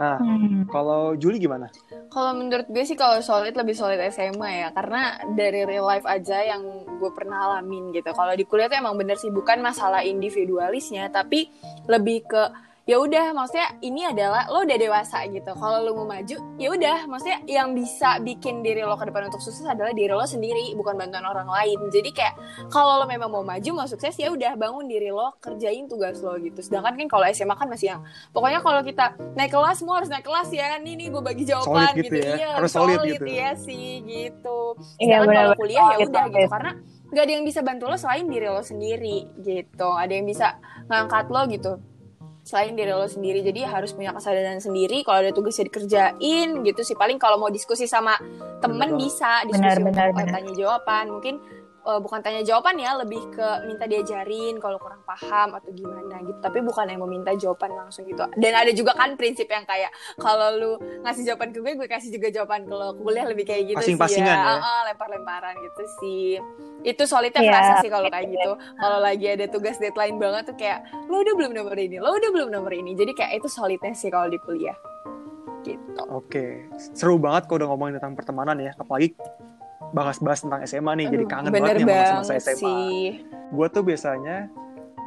Nah 0.00 0.18
Hmm. 0.18 0.66
kalau 0.66 1.14
Juli 1.14 1.38
gimana? 1.38 1.70
Kalau 2.10 2.32
menurut 2.34 2.66
gue 2.66 2.82
sih 2.82 2.96
kalau 2.98 3.20
solid 3.22 3.54
lebih 3.54 3.76
solid 3.76 4.00
SMA 4.10 4.66
ya. 4.66 4.68
Karena 4.74 5.20
dari 5.38 5.62
real 5.62 5.86
life 5.86 6.08
aja 6.08 6.42
yang 6.42 6.64
gue 6.98 7.10
pernah 7.14 7.46
alamin 7.52 7.94
gitu. 7.94 8.10
Kalau 8.10 8.34
di 8.34 8.42
kuliah 8.42 8.66
tuh 8.66 8.80
emang 8.82 8.98
bener 8.98 9.14
sih 9.14 9.30
bukan 9.30 9.62
masalah 9.62 10.02
individualisnya 10.02 11.12
tapi 11.14 11.46
lebih 11.86 12.26
ke 12.26 12.42
ya 12.82 12.98
udah 12.98 13.30
maksudnya 13.30 13.78
ini 13.78 14.02
adalah 14.02 14.50
lo 14.50 14.66
udah 14.66 14.74
dewasa 14.74 15.22
gitu. 15.30 15.54
Kalau 15.54 15.78
lo 15.86 15.94
mau 16.02 16.06
maju 16.06 16.36
ya 16.58 16.68
udah 16.74 17.06
maksudnya 17.06 17.38
yang 17.46 17.78
bisa 17.78 18.18
bikin 18.18 18.66
diri 18.66 18.82
lo 18.82 18.98
ke 18.98 19.06
depan 19.06 19.30
untuk 19.30 19.38
sukses 19.38 19.62
adalah 19.62 19.94
diri 19.94 20.10
lo 20.10 20.26
sendiri 20.26 20.74
bukan 20.74 20.98
bantuan 20.98 21.22
orang 21.22 21.46
lain. 21.46 21.78
Jadi 21.94 22.10
kayak 22.10 22.34
kalau 22.74 22.98
lo 22.98 23.06
memang 23.06 23.30
mau 23.30 23.46
maju 23.46 23.70
mau 23.78 23.86
sukses 23.86 24.18
ya 24.18 24.34
udah 24.34 24.58
bangun 24.58 24.90
diri 24.90 25.14
lo 25.14 25.38
kerjain 25.38 25.86
tugas 25.86 26.18
lo 26.26 26.34
gitu. 26.42 26.58
Sedangkan 26.58 26.98
kan 26.98 27.06
kalau 27.06 27.24
SMA 27.30 27.54
kan 27.54 27.70
masih 27.70 27.94
yang 27.94 28.00
pokoknya 28.34 28.58
kalau 28.58 28.82
kita 28.82 29.14
naik 29.38 29.54
kelas 29.54 29.78
semua 29.78 30.02
harus 30.02 30.10
naik 30.10 30.26
kelas 30.26 30.50
ya. 30.50 30.74
Nih 30.82 30.98
nih 30.98 31.06
gue 31.14 31.22
bagi 31.22 31.44
jawaban 31.46 31.94
Solid 31.94 31.94
gitu 32.02 32.16
ya. 32.18 32.34
Iya, 32.34 32.48
Harus 32.58 32.72
solid 32.74 32.98
gitu. 33.06 33.24
ya 33.30 33.50
sih 33.54 34.02
gitu. 34.02 34.58
Iya, 34.98 35.22
Sedangkan 35.22 35.22
kalau 35.22 35.26
benar-benar 35.30 35.58
kuliah 35.58 35.78
ya 35.78 35.86
solid 35.94 36.10
udah 36.10 36.24
gitu 36.26 36.48
karena 36.50 36.72
nggak 37.12 37.24
ada 37.28 37.32
yang 37.36 37.44
bisa 37.44 37.60
bantu 37.60 37.84
lo 37.92 37.96
selain 38.00 38.26
diri 38.26 38.48
lo 38.50 38.62
sendiri 38.66 39.16
gitu. 39.38 39.88
Ada 39.94 40.12
yang 40.18 40.26
bisa 40.26 40.58
ngangkat 40.90 41.30
lo 41.30 41.46
gitu 41.46 41.72
selain 42.42 42.74
diri 42.74 42.90
lo 42.90 43.06
sendiri. 43.06 43.40
Jadi 43.42 43.62
harus 43.62 43.94
punya 43.94 44.10
kesadaran 44.14 44.58
sendiri 44.58 45.06
kalau 45.06 45.22
ada 45.22 45.32
tugasnya 45.32 45.70
dikerjain 45.70 46.48
gitu 46.66 46.82
sih. 46.82 46.98
Paling 46.98 47.16
kalau 47.16 47.38
mau 47.38 47.50
diskusi 47.50 47.86
sama 47.86 48.18
temen 48.58 48.94
Bener. 48.94 49.00
bisa 49.00 49.46
diskusi 49.46 49.82
tanya 50.30 50.52
jawaban. 50.54 51.04
Mungkin 51.10 51.34
eh, 51.82 52.00
bukan 52.00 52.22
tanya 52.22 52.42
jawaban 52.42 52.78
ya 52.78 52.94
lebih 52.94 53.18
ke 53.34 53.48
minta 53.66 53.84
diajarin 53.84 54.62
kalau 54.62 54.78
kurang 54.78 55.02
paham 55.02 55.58
atau 55.58 55.70
gimana 55.74 56.22
gitu. 56.22 56.38
Tapi 56.38 56.58
bukan 56.62 56.86
yang 56.86 57.00
meminta 57.02 57.34
jawaban 57.34 57.74
langsung 57.74 58.06
gitu. 58.06 58.22
Dan 58.38 58.52
ada 58.54 58.70
juga 58.70 58.94
kan 58.94 59.18
prinsip 59.18 59.50
yang 59.50 59.66
kayak 59.66 59.90
kalau 60.16 60.48
lu 60.54 60.70
ngasih 61.02 61.26
jawaban 61.26 61.50
ke 61.50 61.58
gue 61.58 61.72
gue 61.78 61.88
kasih 61.90 62.10
juga 62.14 62.28
jawaban 62.30 62.64
ke 62.66 62.74
lo. 62.74 62.94
Kuliah 62.96 63.26
lebih 63.26 63.44
kayak 63.44 63.62
gitu 63.74 63.82
sih 63.82 63.94
Pasing-pasingan 63.98 64.36
ya? 64.38 64.46
Ah, 64.46 64.58
ah, 64.62 64.80
lempar-lemparan 64.90 65.54
gitu 65.58 65.82
sih. 66.02 66.28
Itu 66.82 67.02
solidnya 67.06 67.42
Iya. 67.42 67.50
kerasa 67.50 67.72
sih 67.82 67.90
kalau 67.90 68.08
kayak 68.10 68.26
gitu. 68.30 68.52
Kalau 68.58 68.98
lagi 69.02 69.26
ada 69.26 69.46
tugas 69.50 69.76
deadline 69.78 70.18
banget 70.22 70.50
tuh 70.50 70.56
kayak 70.58 70.86
lo 71.10 71.22
udah 71.22 71.34
belum 71.34 71.52
nomor 71.54 71.74
ini 71.74 71.98
lo 71.98 72.14
udah 72.14 72.30
belum 72.30 72.48
nomor 72.50 72.72
ini. 72.74 72.94
Jadi 72.94 73.12
kayak 73.14 73.42
itu 73.42 73.48
solidnya 73.50 73.94
sih 73.94 74.10
kalau 74.10 74.30
di 74.30 74.38
kuliah. 74.38 74.74
Gitu. 75.62 76.02
Oke, 76.10 76.66
seru 76.90 77.22
banget 77.22 77.46
kalau 77.46 77.62
udah 77.62 77.68
ngomongin 77.70 77.94
tentang 78.02 78.18
pertemanan 78.18 78.58
ya, 78.58 78.74
apalagi 78.74 79.14
bahas-bahas 79.92 80.40
tentang 80.44 80.60
SMA 80.64 80.92
nih, 80.98 81.06
jadi 81.12 81.24
kangen 81.28 81.52
banget 81.52 81.84
nih 81.84 82.04
sama 82.08 82.20
masa 82.24 82.34
SMA. 82.40 82.76
Gue 83.52 83.66
tuh 83.68 83.82
biasanya 83.84 84.48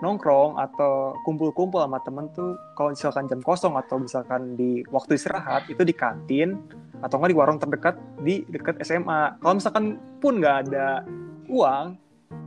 nongkrong 0.04 0.60
atau 0.60 1.16
kumpul-kumpul 1.24 1.80
sama 1.80 2.00
temen 2.04 2.28
tuh 2.36 2.60
kalau 2.76 2.92
misalkan 2.92 3.26
jam 3.32 3.40
kosong 3.40 3.80
atau 3.80 3.96
misalkan 3.98 4.60
di 4.60 4.84
waktu 4.92 5.16
istirahat 5.16 5.66
itu 5.72 5.82
di 5.88 5.96
kantin 5.96 6.60
atau 7.00 7.16
nggak 7.20 7.32
di 7.32 7.38
warung 7.38 7.60
terdekat 7.60 7.96
di 8.20 8.44
dekat 8.50 8.80
SMA. 8.84 9.40
Kalau 9.40 9.56
misalkan 9.56 9.98
pun 10.20 10.40
nggak 10.40 10.56
ada 10.68 11.04
uang, 11.48 11.96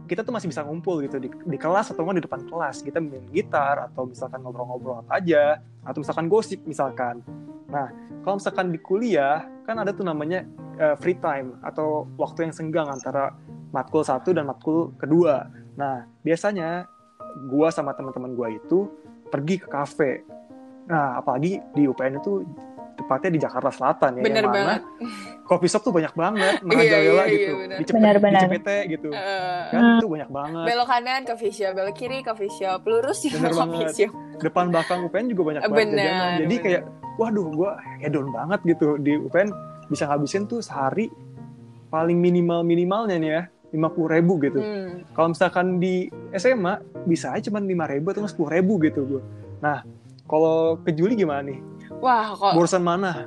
kita 0.09 0.25
tuh 0.25 0.33
masih 0.33 0.49
bisa 0.49 0.65
ngumpul 0.65 1.01
gitu 1.05 1.21
di, 1.21 1.29
di 1.29 1.59
kelas 1.61 1.93
atau 1.93 2.05
nggak 2.05 2.21
di 2.21 2.25
depan 2.25 2.43
kelas. 2.49 2.85
Kita 2.85 2.99
main 3.01 3.25
gitar 3.33 3.91
atau 3.93 4.09
misalkan 4.09 4.41
ngobrol-ngobrol 4.45 5.05
apa 5.05 5.21
aja 5.21 5.61
atau 5.85 5.99
misalkan 6.01 6.27
gosip 6.29 6.61
misalkan. 6.65 7.25
Nah, 7.69 7.93
kalau 8.25 8.41
misalkan 8.41 8.73
di 8.73 8.81
kuliah 8.81 9.45
kan 9.69 9.77
ada 9.77 9.93
tuh 9.93 10.05
namanya 10.05 10.45
eh, 10.79 10.97
free 10.97 11.19
time 11.19 11.59
atau 11.61 11.87
waktu 12.15 12.47
yang 12.47 12.55
senggang 12.55 12.87
antara 12.87 13.35
matkul 13.69 14.01
satu 14.01 14.31
dan 14.31 14.47
matkul 14.47 14.95
kedua. 14.97 15.45
Nah, 15.75 16.07
biasanya 16.23 16.87
gua 17.47 17.69
sama 17.69 17.93
teman-teman 17.93 18.33
gua 18.33 18.49
itu 18.49 18.89
pergi 19.27 19.59
ke 19.59 19.69
kafe. 19.69 20.25
Nah, 20.87 21.19
apalagi 21.19 21.61
di 21.71 21.85
UPN 21.85 22.17
itu 22.17 22.47
tepatnya 22.97 23.31
di 23.31 23.39
Jakarta 23.39 23.71
Selatan 23.71 24.11
ya, 24.19 24.23
bener 24.23 24.43
yang 24.43 24.49
mana 24.49 24.57
banget 24.75 24.81
coffee 25.45 25.71
shop 25.71 25.81
tuh 25.81 25.95
banyak 25.95 26.11
banget, 26.13 26.55
Iya, 26.59 26.67
merajalela 26.67 27.23
iya, 27.23 27.31
gitu, 27.31 27.39
iya, 27.47 27.55
bener. 27.55 27.77
di 27.79 28.43
Cepete 28.43 28.77
gitu, 28.91 29.09
Eh, 29.09 29.63
kan 29.71 29.81
Hmm. 29.81 29.97
itu 29.97 30.07
banyak 30.09 30.29
banget. 30.29 30.65
belok 30.67 30.89
kanan 30.89 31.21
coffee 31.23 31.53
shop 31.53 31.73
belok 31.73 31.95
kiri 31.95 32.19
coffee 32.21 32.51
shop 32.51 32.81
lurus 32.83 33.23
juga 33.23 33.39
Bener 33.39 33.53
coffee 33.53 33.71
banget. 33.79 33.95
shop 33.95 34.13
Depan 34.39 34.65
belakang 34.69 34.99
UPN 35.05 35.27
juga 35.29 35.43
banyak 35.45 35.63
banget 35.63 35.79
Bener, 35.85 35.99
jajanan. 36.01 36.31
Jadi 36.39 36.47
bener. 36.49 36.65
kayak, 36.65 36.83
waduh, 37.17 37.47
gua 37.51 37.71
hedon 37.99 38.27
banget 38.29 38.61
gitu 38.67 38.87
di 38.97 39.13
UPN 39.17 39.49
bisa 39.89 40.07
ngabisin 40.07 40.45
tuh 40.47 40.61
sehari 40.61 41.09
paling 41.89 42.21
minimal 42.21 42.63
minimalnya 42.63 43.17
nih 43.17 43.31
ya 43.33 43.43
lima 43.69 43.89
puluh 43.93 44.17
ribu 44.17 44.41
gitu. 44.41 44.61
Hmm. 44.61 45.05
Kalau 45.13 45.33
misalkan 45.33 45.77
di 45.81 46.09
SMA 46.33 46.81
bisa 47.05 47.37
aja 47.37 47.49
cuma 47.53 47.61
lima 47.61 47.85
ribu 47.85 48.13
atau 48.13 48.25
sepuluh 48.29 48.57
ribu 48.57 48.81
gitu 48.81 49.05
gue. 49.05 49.23
Nah, 49.61 49.85
kalau 50.25 50.81
ke 50.81 50.93
Juli 50.93 51.17
gimana 51.17 51.49
nih? 51.49 51.61
wah 51.99 52.33
kok 52.37 52.55
Borusan 52.55 52.85
mana? 52.85 53.27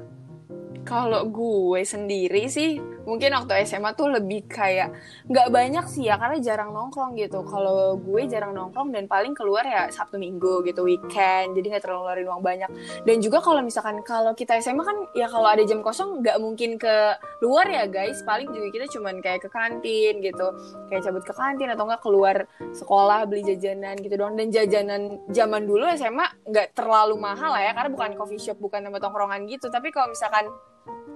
Kalau 0.81 1.29
gue 1.29 1.81
sendiri 1.85 2.49
sih 2.49 2.81
mungkin 3.05 3.33
waktu 3.33 3.65
SMA 3.65 3.93
tuh 3.97 4.13
lebih 4.13 4.45
kayak 4.45 4.93
nggak 5.27 5.47
banyak 5.49 5.85
sih 5.89 6.07
ya 6.07 6.17
karena 6.21 6.37
jarang 6.41 6.71
nongkrong 6.73 7.17
gitu. 7.17 7.41
Kalau 7.45 7.97
gue 7.97 8.21
jarang 8.29 8.53
nongkrong 8.53 8.93
dan 8.93 9.05
paling 9.09 9.33
keluar 9.33 9.65
ya 9.65 9.89
Sabtu 9.89 10.21
Minggu 10.21 10.61
gitu 10.65 10.85
weekend 10.85 11.57
jadi 11.57 11.77
nggak 11.77 11.83
terlalu 11.83 12.01
ngeluarin 12.05 12.27
uang 12.29 12.43
banyak. 12.43 12.69
Dan 13.05 13.17
juga 13.21 13.41
kalau 13.41 13.61
misalkan 13.65 14.01
kalau 14.05 14.33
kita 14.37 14.57
SMA 14.61 14.83
kan 14.85 14.97
ya 15.17 15.27
kalau 15.29 15.47
ada 15.49 15.63
jam 15.65 15.81
kosong 15.81 16.21
nggak 16.21 16.37
mungkin 16.41 16.77
ke 16.77 16.95
luar 17.41 17.65
ya 17.67 17.85
guys. 17.89 18.21
Paling 18.25 18.49
juga 18.51 18.67
kita 18.69 18.85
cuman 18.97 19.19
kayak 19.19 19.45
ke 19.45 19.49
kantin 19.49 20.21
gitu, 20.21 20.47
kayak 20.89 21.01
cabut 21.05 21.23
ke 21.25 21.33
kantin 21.33 21.69
atau 21.73 21.83
nggak 21.87 22.01
keluar 22.01 22.35
sekolah 22.73 23.25
beli 23.25 23.45
jajanan 23.45 23.97
gitu 23.99 24.15
doang. 24.17 24.37
Dan 24.37 24.53
jajanan 24.53 25.21
zaman 25.29 25.65
dulu 25.65 25.85
SMA 25.97 26.47
nggak 26.47 26.77
terlalu 26.77 27.15
mahal 27.17 27.53
lah 27.53 27.63
ya 27.63 27.71
karena 27.73 27.89
bukan 27.91 28.11
coffee 28.17 28.41
shop 28.41 28.57
bukan 28.61 28.85
tempat 28.85 29.01
tongkrongan 29.01 29.45
gitu. 29.49 29.67
Tapi 29.69 29.89
kalau 29.89 30.09
misalkan 30.09 30.47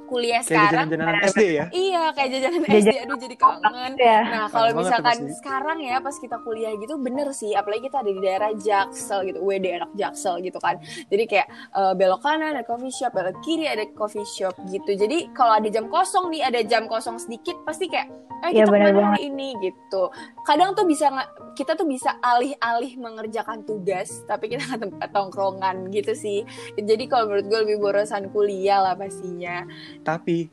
kuliah 0.06 0.38
Kayak 0.38 0.70
sekarang 0.70 0.86
jajanan-jajanan 0.86 1.28
SD 1.28 1.42
ya? 1.50 1.66
Iya, 1.74 2.04
kayak 2.14 2.30
jajanan 2.30 2.60
Jajan- 2.62 2.78
SD, 2.78 2.94
aduh 3.02 3.18
jadi 3.18 3.36
kangen. 3.36 3.92
ya 3.98 4.20
Nah, 4.24 4.46
kalau 4.48 4.70
misalkan 4.78 5.18
pasti. 5.18 5.34
sekarang 5.36 5.78
ya 5.82 5.96
pas 5.98 6.16
kita 6.16 6.38
kuliah 6.40 6.72
gitu 6.78 6.94
bener 6.98 7.28
sih, 7.32 7.52
apalagi 7.52 7.82
kita 7.84 7.98
ada 8.00 8.12
di 8.14 8.22
daerah 8.22 8.50
Jaksel 8.54 9.20
gitu, 9.26 9.40
WD 9.42 9.66
anak 9.74 9.92
Jaksel 9.92 10.36
gitu 10.40 10.62
kan. 10.62 10.78
Jadi 11.10 11.24
kayak 11.26 11.48
eh, 11.50 11.94
belok 11.96 12.22
kanan 12.22 12.54
ada 12.54 12.62
coffee 12.62 12.94
shop, 12.94 13.12
belok 13.12 13.34
kiri 13.42 13.66
ada 13.66 13.82
coffee 13.92 14.28
shop 14.28 14.54
gitu. 14.68 14.92
Jadi 14.94 15.34
kalau 15.34 15.58
ada 15.58 15.68
jam 15.68 15.90
kosong 15.90 16.30
nih, 16.30 16.42
ada 16.44 16.62
jam 16.62 16.86
kosong 16.86 17.18
sedikit 17.18 17.58
pasti 17.66 17.90
kayak 17.90 18.06
eh 18.44 18.52
Iya, 18.52 18.62
kita 18.62 18.72
bener 18.72 18.88
ke 18.88 18.96
mana 18.96 19.08
hari 19.10 19.22
ini 19.26 19.58
gitu. 19.58 20.04
Kadang 20.44 20.76
tuh 20.76 20.86
bisa 20.86 21.10
kita 21.56 21.74
tuh 21.74 21.88
bisa 21.88 22.20
alih-alih 22.20 23.00
mengerjakan 23.00 23.64
tugas, 23.64 24.22
tapi 24.28 24.52
kita 24.52 24.68
nggak 24.68 24.82
tempat 24.86 25.10
tongkrongan 25.10 25.88
gitu 25.90 26.12
sih. 26.12 26.44
Jadi 26.76 27.08
kalau 27.08 27.26
menurut 27.26 27.48
gue 27.48 27.60
lebih 27.64 27.78
borosan 27.80 28.28
kuliah 28.30 28.84
lah 28.84 28.94
pastinya. 28.94 29.55
Tapi, 30.02 30.50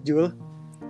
Jul, 0.00 0.26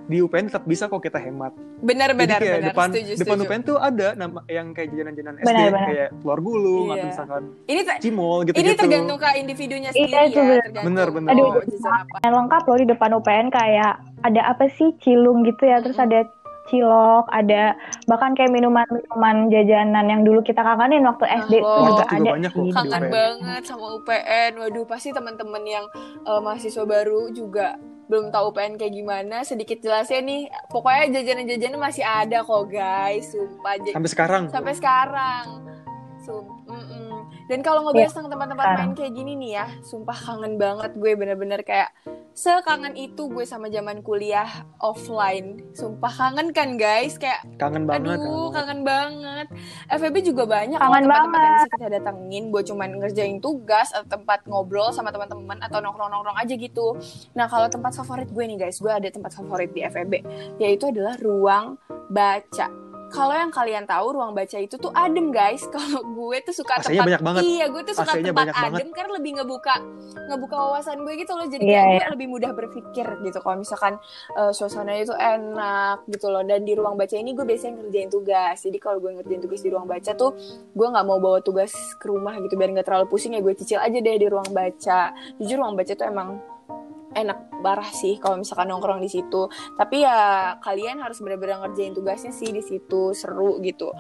di 0.05 0.19
UPN 0.19 0.49
tetap 0.49 0.65
bisa 0.65 0.87
kok 0.87 0.99
kita 0.99 1.17
hemat. 1.17 1.53
Benar 1.79 2.11
Jadi 2.11 2.21
benar 2.21 2.39
kayak 2.39 2.55
benar. 2.55 2.69
depan 2.71 2.89
setuju, 2.89 3.13
depan 3.17 3.37
setuju. 3.37 3.43
UPN 3.45 3.63
tuh 3.65 3.77
ada 3.77 4.09
nama 4.15 4.39
yang 4.47 4.67
kayak 4.71 4.89
jajanan-jajanan 4.89 5.35
SD 5.37 5.47
Benar, 5.49 5.67
benar. 5.69 5.83
kayak 5.85 6.09
telur 6.17 6.41
gulung 6.41 6.87
Iya. 6.87 6.95
atau 6.95 7.07
misalkan 7.09 7.43
Ini 7.65 7.81
te- 7.83 7.99
cimol 8.01 8.39
gitu-gitu. 8.45 8.63
ini 8.63 8.73
tergantung 8.73 9.19
ke 9.19 9.29
individunya 9.35 9.91
Iya, 9.91 9.97
sendiri 9.97 10.23
itu 10.25 10.39
ya, 10.39 10.59
tergantung 10.63 10.95
Aduh, 11.29 11.51
jajan 11.59 11.83
apa. 11.93 12.17
yang 12.23 12.35
lengkap 12.37 12.63
loh 12.63 12.79
di 12.79 12.87
depan 12.87 13.11
UPN 13.13 13.47
kayak 13.51 13.93
ada 14.23 14.41
apa 14.47 14.65
sih 14.71 14.89
cilung 14.97 15.43
gitu 15.43 15.63
ya 15.65 15.77
terus 15.81 15.99
ada 15.99 16.19
cilok, 16.73 17.29
ada 17.29 17.77
bahkan 18.09 18.33
kayak 18.33 18.49
minuman-minuman 18.49 19.53
jajanan 19.53 20.09
yang 20.09 20.25
dulu 20.25 20.41
kita 20.41 20.65
kangenin 20.65 21.05
waktu 21.05 21.29
SD 21.45 21.61
Oh, 21.61 21.85
juga 21.85 21.93
juga 21.93 22.05
ada 22.09 22.31
banyak 22.33 22.53
loh 22.57 22.65
kangen 22.73 23.05
banget 23.13 23.63
sama 23.69 23.87
UPN. 24.01 24.51
Waduh, 24.57 24.85
pasti 24.89 25.13
teman-teman 25.13 25.63
yang 25.69 25.85
eh, 26.25 26.41
mahasiswa 26.41 26.85
baru 26.89 27.29
juga 27.37 27.77
belum 28.09 28.33
tahu 28.33 28.57
UPN 28.57 28.81
kayak 28.81 28.93
gimana. 28.97 29.37
Sedikit 29.45 29.85
jelasnya 29.85 30.25
nih, 30.25 30.49
pokoknya 30.73 31.21
jajanan-jajanan 31.21 31.81
masih 31.81 32.05
ada 32.05 32.41
kok, 32.41 32.65
guys. 32.73 33.29
Sumpah. 33.29 33.77
Sampai 33.93 34.11
sekarang. 34.11 34.43
sampai 34.49 34.75
sekarang. 34.75 35.45
Sum 36.23 36.47
mm-mm. 36.71 37.12
Dan 37.51 37.61
kalau 37.61 37.87
ngebahas 37.89 38.13
tentang 38.15 38.33
tempat-tempat 38.33 38.67
main 38.79 38.93
kayak 38.95 39.13
gini 39.13 39.33
nih 39.39 39.51
ya, 39.59 39.67
sumpah 39.83 40.15
kangen 40.15 40.57
banget 40.57 40.95
gue 40.95 41.13
bener-bener 41.19 41.61
kayak 41.67 41.91
sekangen 42.33 42.97
itu 42.97 43.29
gue 43.29 43.45
sama 43.45 43.69
zaman 43.69 44.01
kuliah 44.01 44.49
offline. 44.81 45.61
Sumpah 45.77 46.09
kangen 46.09 46.55
kan 46.57 46.81
guys, 46.81 47.21
kayak 47.21 47.45
Kangen 47.61 47.85
banget. 47.85 48.17
aduh 48.17 48.49
kangen 48.51 48.83
banget. 48.87 49.47
kangen 49.53 49.53
banget. 49.53 50.01
FEB 50.01 50.17
juga 50.25 50.43
banyak 50.49 50.79
Kangen 50.81 51.03
tempat-tempat 51.05 51.41
yang 51.41 51.55
bisa 51.57 51.71
kita 51.77 51.89
datengin 51.93 52.45
buat 52.49 52.65
cuman 52.65 52.91
ngerjain 53.03 53.39
tugas 53.43 53.89
atau 53.93 54.09
tempat 54.09 54.45
ngobrol 54.49 54.89
sama 54.91 55.13
teman-teman 55.13 55.61
atau 55.61 55.79
nongkrong-nongkrong 55.85 56.39
aja 56.41 56.55
gitu. 56.57 56.97
Nah 57.37 57.47
kalau 57.49 57.69
tempat 57.69 57.93
favorit 57.97 58.29
gue 58.33 58.45
nih 58.49 58.59
guys, 58.69 58.81
gue 58.81 58.93
ada 58.93 59.09
tempat 59.13 59.37
favorit 59.37 59.71
di 59.77 59.85
FEB, 59.85 60.13
yaitu 60.57 60.89
adalah 60.89 61.17
ruang 61.21 61.77
baca. 62.09 62.82
Kalau 63.13 63.35
yang 63.37 63.53
kalian 63.53 63.85
tahu 63.85 64.07
ruang 64.17 64.33
baca 64.33 64.57
itu 64.57 64.75
tuh 64.75 64.89
adem 64.97 65.29
guys. 65.29 65.61
Kalau 65.75 66.01
gue 66.01 66.37
tuh 66.43 66.55
suka 66.57 66.81
AC-nya 66.81 67.05
tempat 67.05 67.09
banyak 67.13 67.23
banget. 67.23 67.43
Iya, 67.45 67.65
gue 67.69 67.83
tuh 67.85 67.95
suka 67.95 68.11
AC-nya 68.17 68.33
tempat 68.33 68.41
banyak 68.41 68.57
banget. 68.57 68.81
adem 68.81 68.89
karena 68.91 69.11
lebih 69.21 69.31
ngebuka 69.37 69.75
ngebuka 70.33 70.57
wawasan 70.57 70.99
gue 71.05 71.15
gitu 71.21 71.33
loh. 71.37 71.47
Jadi 71.47 71.65
Iya, 71.69 71.81
kayak 71.85 71.93
iya. 71.93 72.01
gue 72.01 72.13
lebih 72.17 72.29
mudah 72.33 72.51
berpikir 72.57 73.07
gitu. 73.21 73.39
Kalau 73.39 73.57
misalkan 73.61 73.93
eh, 74.33 74.53
suasananya 74.53 75.03
itu 75.05 75.15
enak 75.15 75.97
gitu 76.09 76.27
loh. 76.33 76.43
Dan 76.43 76.65
di 76.65 76.73
ruang 76.73 76.97
baca 76.97 77.15
ini 77.15 77.31
gue 77.37 77.45
biasanya 77.45 77.85
ngerjain 77.85 78.09
tugas. 78.09 78.57
Jadi 78.59 78.79
kalau 78.81 78.99
gue 78.99 79.13
ngerjain 79.21 79.41
tugas 79.45 79.61
di 79.61 79.69
ruang 79.69 79.85
baca 79.85 80.11
tuh 80.17 80.33
gue 80.73 80.87
nggak 80.89 81.05
mau 81.05 81.21
bawa 81.21 81.45
tugas 81.45 81.71
ke 82.01 82.09
rumah 82.09 82.41
gitu 82.41 82.57
biar 82.57 82.73
nggak 82.73 82.89
terlalu 82.89 83.07
pusing 83.13 83.37
ya 83.37 83.45
gue 83.45 83.53
cicil 83.53 83.79
aja 83.79 83.95
deh 83.95 84.17
di 84.17 84.27
ruang 84.27 84.49
baca. 84.51 85.13
Jujur 85.37 85.61
ruang 85.61 85.77
baca 85.77 85.93
tuh 85.93 86.09
emang 86.09 86.41
enak 87.15 87.39
parah 87.59 87.89
sih 87.89 88.17
kalau 88.17 88.37
misalkan 88.37 88.67
nongkrong 88.67 88.99
di 88.99 89.09
situ. 89.09 89.47
Tapi 89.75 90.03
ya 90.03 90.19
kalian 90.59 90.99
harus 90.99 91.19
benar-benar 91.19 91.63
ngerjain 91.63 91.93
tugasnya 91.93 92.31
sih 92.31 92.49
di 92.49 92.61
situ 92.61 93.13
seru 93.13 93.61
gitu. 93.61 93.93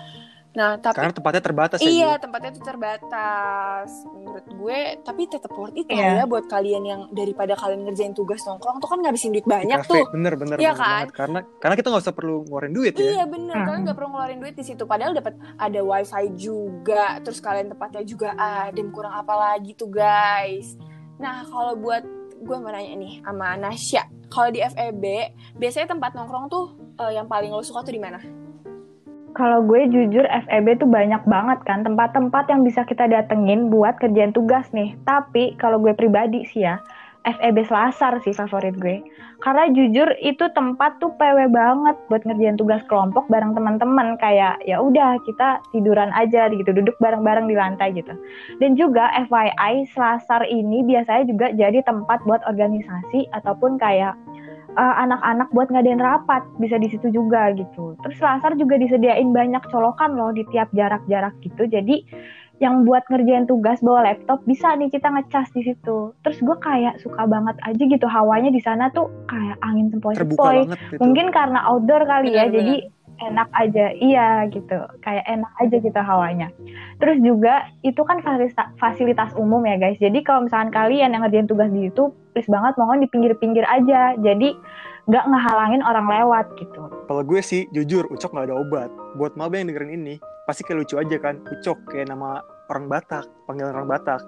Nah, 0.53 0.77
tapi 0.77 1.01
Karena 1.01 1.17
tempatnya 1.17 1.41
terbatas 1.41 1.79
ya. 1.81 1.89
Iya, 1.89 2.11
tempatnya 2.21 2.53
tuh 2.53 2.61
terbatas. 2.61 3.89
Menurut 4.05 4.45
gue, 4.45 4.79
tapi 5.01 5.25
tetap 5.25 5.49
worth 5.49 5.73
it 5.73 5.89
Iya. 5.89 5.97
lah 5.97 6.13
ya 6.13 6.25
buat 6.29 6.45
kalian 6.45 6.83
yang 6.85 7.01
daripada 7.09 7.57
kalian 7.57 7.89
ngerjain 7.89 8.13
tugas 8.13 8.45
nongkrong 8.45 8.77
tuh 8.77 8.85
kan 8.85 9.01
ngabisin 9.01 9.33
duit 9.33 9.45
Di 9.45 9.49
banyak 9.49 9.81
kafe. 9.81 10.05
tuh. 10.05 10.05
Bener 10.13 10.37
bener. 10.37 10.61
Iya 10.61 10.73
bener 10.73 10.77
kan? 10.77 10.93
banget. 10.93 11.09
Karena 11.17 11.39
karena 11.57 11.75
kita 11.75 11.87
nggak 11.89 12.05
usah 12.05 12.13
perlu 12.13 12.37
ngeluarin 12.45 12.73
duit 12.75 12.93
ya. 12.93 13.01
Iya 13.01 13.25
bener, 13.25 13.55
Hmm. 13.55 13.65
kalian 13.65 13.81
nggak 13.83 13.97
perlu 13.97 14.09
ngeluarin 14.13 14.39
duit 14.45 14.55
di 14.55 14.65
situ. 14.67 14.83
Padahal 14.85 15.13
dapat 15.17 15.35
ada 15.57 15.81
wifi 15.81 16.25
juga, 16.37 17.05
terus 17.21 17.41
kalian 17.41 17.69
tempatnya 17.69 18.03
juga 18.05 18.29
adem. 18.37 18.93
Kurang 18.93 19.15
apa 19.17 19.33
lagi 19.33 19.73
tuh 19.73 19.89
guys? 19.89 20.77
Nah 21.17 21.49
kalau 21.49 21.81
buat 21.81 22.05
gue 22.43 22.57
mau 22.59 22.75
nanya 22.75 22.99
nih 22.99 23.23
sama 23.23 23.55
Nasya, 23.55 24.03
kalau 24.27 24.51
di 24.51 24.61
FEB 24.61 25.05
biasanya 25.57 25.95
tempat 25.95 26.19
nongkrong 26.19 26.51
tuh 26.51 26.75
eh, 26.99 27.15
yang 27.15 27.31
paling 27.31 27.55
lo 27.55 27.63
suka 27.63 27.87
tuh 27.87 27.95
di 27.95 28.03
mana? 28.03 28.19
Kalau 29.33 29.65
gue 29.65 29.89
jujur 29.89 30.29
FEB 30.29 30.77
tuh 30.77 30.89
banyak 30.91 31.25
banget 31.25 31.65
kan 31.65 31.81
tempat-tempat 31.81 32.53
yang 32.53 32.61
bisa 32.69 32.85
kita 32.85 33.09
datengin 33.09 33.73
buat 33.73 33.97
kerjaan 33.97 34.37
tugas 34.37 34.69
nih. 34.77 34.93
Tapi 35.09 35.57
kalau 35.57 35.81
gue 35.81 35.97
pribadi 35.97 36.45
sih 36.45 36.69
ya, 36.69 36.85
FEB 37.23 37.67
Selasar 37.67 38.19
sih 38.27 38.35
favorit 38.35 38.75
gue. 38.79 39.03
Karena 39.43 39.67
jujur 39.75 40.07
itu 40.23 40.47
tempat 40.55 41.03
tuh 41.03 41.11
PW 41.19 41.51
banget 41.51 41.99
buat 42.07 42.23
ngerjain 42.23 42.55
tugas 42.55 42.83
kelompok 42.87 43.27
bareng 43.27 43.55
teman-teman 43.59 44.15
kayak 44.23 44.59
ya 44.63 44.79
udah 44.79 45.19
kita 45.27 45.59
tiduran 45.75 46.15
aja 46.15 46.47
gitu, 46.51 46.71
duduk 46.71 46.95
bareng-bareng 47.03 47.51
di 47.51 47.59
lantai 47.59 47.91
gitu. 47.95 48.15
Dan 48.63 48.79
juga 48.79 49.11
FYI 49.27 49.91
Selasar 49.91 50.47
ini 50.47 50.87
biasanya 50.87 51.25
juga 51.27 51.47
jadi 51.55 51.83
tempat 51.83 52.23
buat 52.23 52.43
organisasi 52.47 53.31
ataupun 53.35 53.79
kayak 53.83 54.15
uh, 54.77 54.95
anak-anak 55.03 55.49
buat 55.53 55.69
ngadain 55.69 56.01
rapat 56.01 56.43
bisa 56.59 56.79
di 56.79 56.89
situ 56.89 57.11
juga 57.13 57.53
gitu. 57.57 57.99
Terus 58.03 58.17
Selasar 58.19 58.55
juga 58.57 58.79
disediain 58.79 59.31
banyak 59.31 59.63
colokan 59.71 60.15
loh 60.17 60.31
di 60.31 60.47
tiap 60.55 60.71
jarak-jarak 60.73 61.35
gitu. 61.45 61.67
Jadi 61.69 62.05
yang 62.63 62.87
buat 62.87 63.03
ngerjain 63.11 63.51
tugas 63.51 63.83
bawa 63.83 64.07
laptop 64.07 64.39
bisa 64.47 64.71
nih 64.79 64.87
kita 64.87 65.11
ngecas 65.11 65.51
di 65.51 65.67
situ. 65.67 66.15
Terus 66.23 66.39
gue 66.39 66.57
kayak 66.63 67.03
suka 67.03 67.27
banget 67.27 67.59
aja 67.67 67.83
gitu 67.83 68.07
hawanya 68.07 68.55
di 68.55 68.63
sana 68.63 68.87
tuh 68.95 69.11
kayak 69.27 69.59
angin 69.67 69.91
banget 69.99 70.31
gitu. 70.31 71.03
Mungkin 71.03 71.35
karena 71.35 71.59
outdoor 71.67 72.07
kali 72.07 72.31
ya, 72.31 72.47
Benar-benar. 72.47 72.55
jadi 72.55 72.77
enak 73.27 73.49
aja. 73.51 73.87
Iya 73.99 74.29
gitu, 74.55 74.79
kayak 75.03 75.27
enak 75.27 75.53
aja 75.59 75.77
gitu 75.83 76.01
hawanya. 76.01 76.49
Terus 77.03 77.19
juga 77.19 77.67
itu 77.83 77.99
kan 78.07 78.23
fasilitas, 78.23 78.71
fasilitas 78.79 79.35
umum 79.35 79.67
ya 79.67 79.75
guys. 79.83 79.99
Jadi 79.99 80.23
kalau 80.23 80.47
misalkan 80.47 80.71
kalian 80.71 81.19
yang 81.19 81.27
ngerjain 81.27 81.51
tugas 81.51 81.71
di 81.75 81.91
situ, 81.91 82.15
please 82.31 82.47
banget 82.47 82.79
mohon 82.79 83.03
di 83.03 83.11
pinggir-pinggir 83.11 83.67
aja. 83.67 84.15
Jadi 84.23 84.55
nggak 85.11 85.25
ngehalangin 85.27 85.83
orang 85.83 86.07
lewat 86.07 86.47
gitu. 86.63 86.87
Kalau 87.11 87.23
gue 87.27 87.43
sih 87.43 87.67
jujur 87.75 88.07
Ucok 88.07 88.31
nggak 88.39 88.47
ada 88.47 88.55
obat. 88.55 88.91
Buat 89.19 89.35
maba 89.35 89.59
yang 89.59 89.75
dengerin 89.75 89.99
ini 89.99 90.15
pasti 90.47 90.63
kayak 90.63 90.87
lucu 90.87 90.95
aja 90.95 91.17
kan. 91.19 91.43
Ucok 91.43 91.91
kayak 91.91 92.07
nama 92.11 92.39
orang 92.73 92.89
Batak, 92.89 93.29
panggilan 93.45 93.77
orang 93.77 93.89
Batak. 93.93 94.21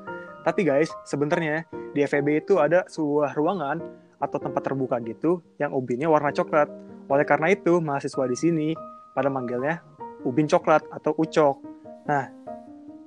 Tapi 0.45 0.61
guys, 0.69 0.93
sebenarnya 1.09 1.65
di 1.97 2.05
FEB 2.05 2.45
itu 2.45 2.61
ada 2.61 2.85
sebuah 2.85 3.33
ruangan 3.33 3.81
atau 4.21 4.37
tempat 4.37 4.61
terbuka 4.61 5.01
gitu 5.01 5.41
yang 5.57 5.73
ubinnya 5.73 6.13
warna 6.13 6.29
coklat. 6.29 6.69
Oleh 7.09 7.25
karena 7.25 7.57
itu, 7.57 7.81
mahasiswa 7.81 8.25
di 8.29 8.37
sini 8.37 8.69
pada 9.17 9.33
manggilnya 9.33 9.81
ubin 10.29 10.45
coklat 10.45 10.85
atau 10.93 11.17
Ucok. 11.17 11.57
Nah, 12.05 12.29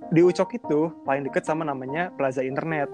di 0.10 0.22
Ucok 0.26 0.50
itu 0.58 0.90
paling 1.06 1.30
deket 1.30 1.46
sama 1.46 1.62
namanya 1.66 2.10
Plaza 2.18 2.42
Internet. 2.42 2.90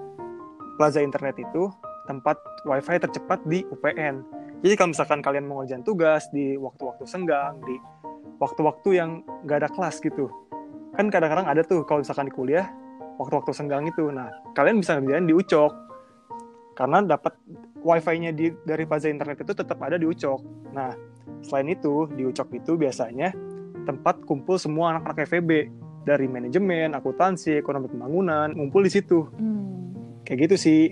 Plaza 0.76 1.00
Internet 1.00 1.40
itu 1.40 1.72
tempat 2.04 2.36
wifi 2.68 3.00
tercepat 3.00 3.40
di 3.48 3.64
UPN. 3.68 4.20
Jadi 4.64 4.74
kalau 4.80 4.90
misalkan 4.96 5.20
kalian 5.20 5.44
mau 5.44 5.60
ngerjain 5.60 5.84
tugas 5.84 6.28
di 6.32 6.56
waktu-waktu 6.56 7.04
senggang, 7.04 7.60
di 7.64 7.76
waktu-waktu 8.40 8.88
yang 8.96 9.20
nggak 9.44 9.58
ada 9.64 9.70
kelas 9.72 10.00
gitu, 10.00 10.28
kan 10.94 11.10
kadang-kadang 11.10 11.46
ada 11.50 11.62
tuh 11.66 11.82
kalau 11.82 12.00
misalkan 12.00 12.30
di 12.30 12.34
kuliah 12.34 12.70
waktu-waktu 13.18 13.50
senggang 13.54 13.86
itu. 13.86 14.10
Nah, 14.10 14.30
kalian 14.54 14.78
bisa 14.78 14.98
ngerjain 14.98 15.26
di 15.26 15.34
Ucok 15.34 15.72
karena 16.74 17.02
dapat 17.02 17.34
wifi-nya 17.82 18.34
di 18.34 18.50
dari 18.66 18.86
Plaza 18.86 19.06
Internet 19.10 19.42
itu 19.42 19.52
tetap 19.54 19.78
ada 19.82 19.98
di 19.98 20.06
Ucok. 20.06 20.40
Nah, 20.74 20.90
selain 21.42 21.70
itu 21.70 22.10
di 22.10 22.26
Ucok 22.26 22.48
itu 22.54 22.74
biasanya 22.78 23.30
tempat 23.84 24.24
kumpul 24.24 24.56
semua 24.56 24.96
anak-anak 24.96 25.28
FEB 25.28 25.50
dari 26.04 26.26
manajemen, 26.28 26.92
akuntansi, 26.92 27.56
ekonomi 27.56 27.88
pembangunan, 27.88 28.52
ngumpul 28.52 28.84
di 28.84 28.92
situ. 28.92 29.28
Kayak 30.24 30.38
gitu 30.50 30.56
sih. 30.56 30.82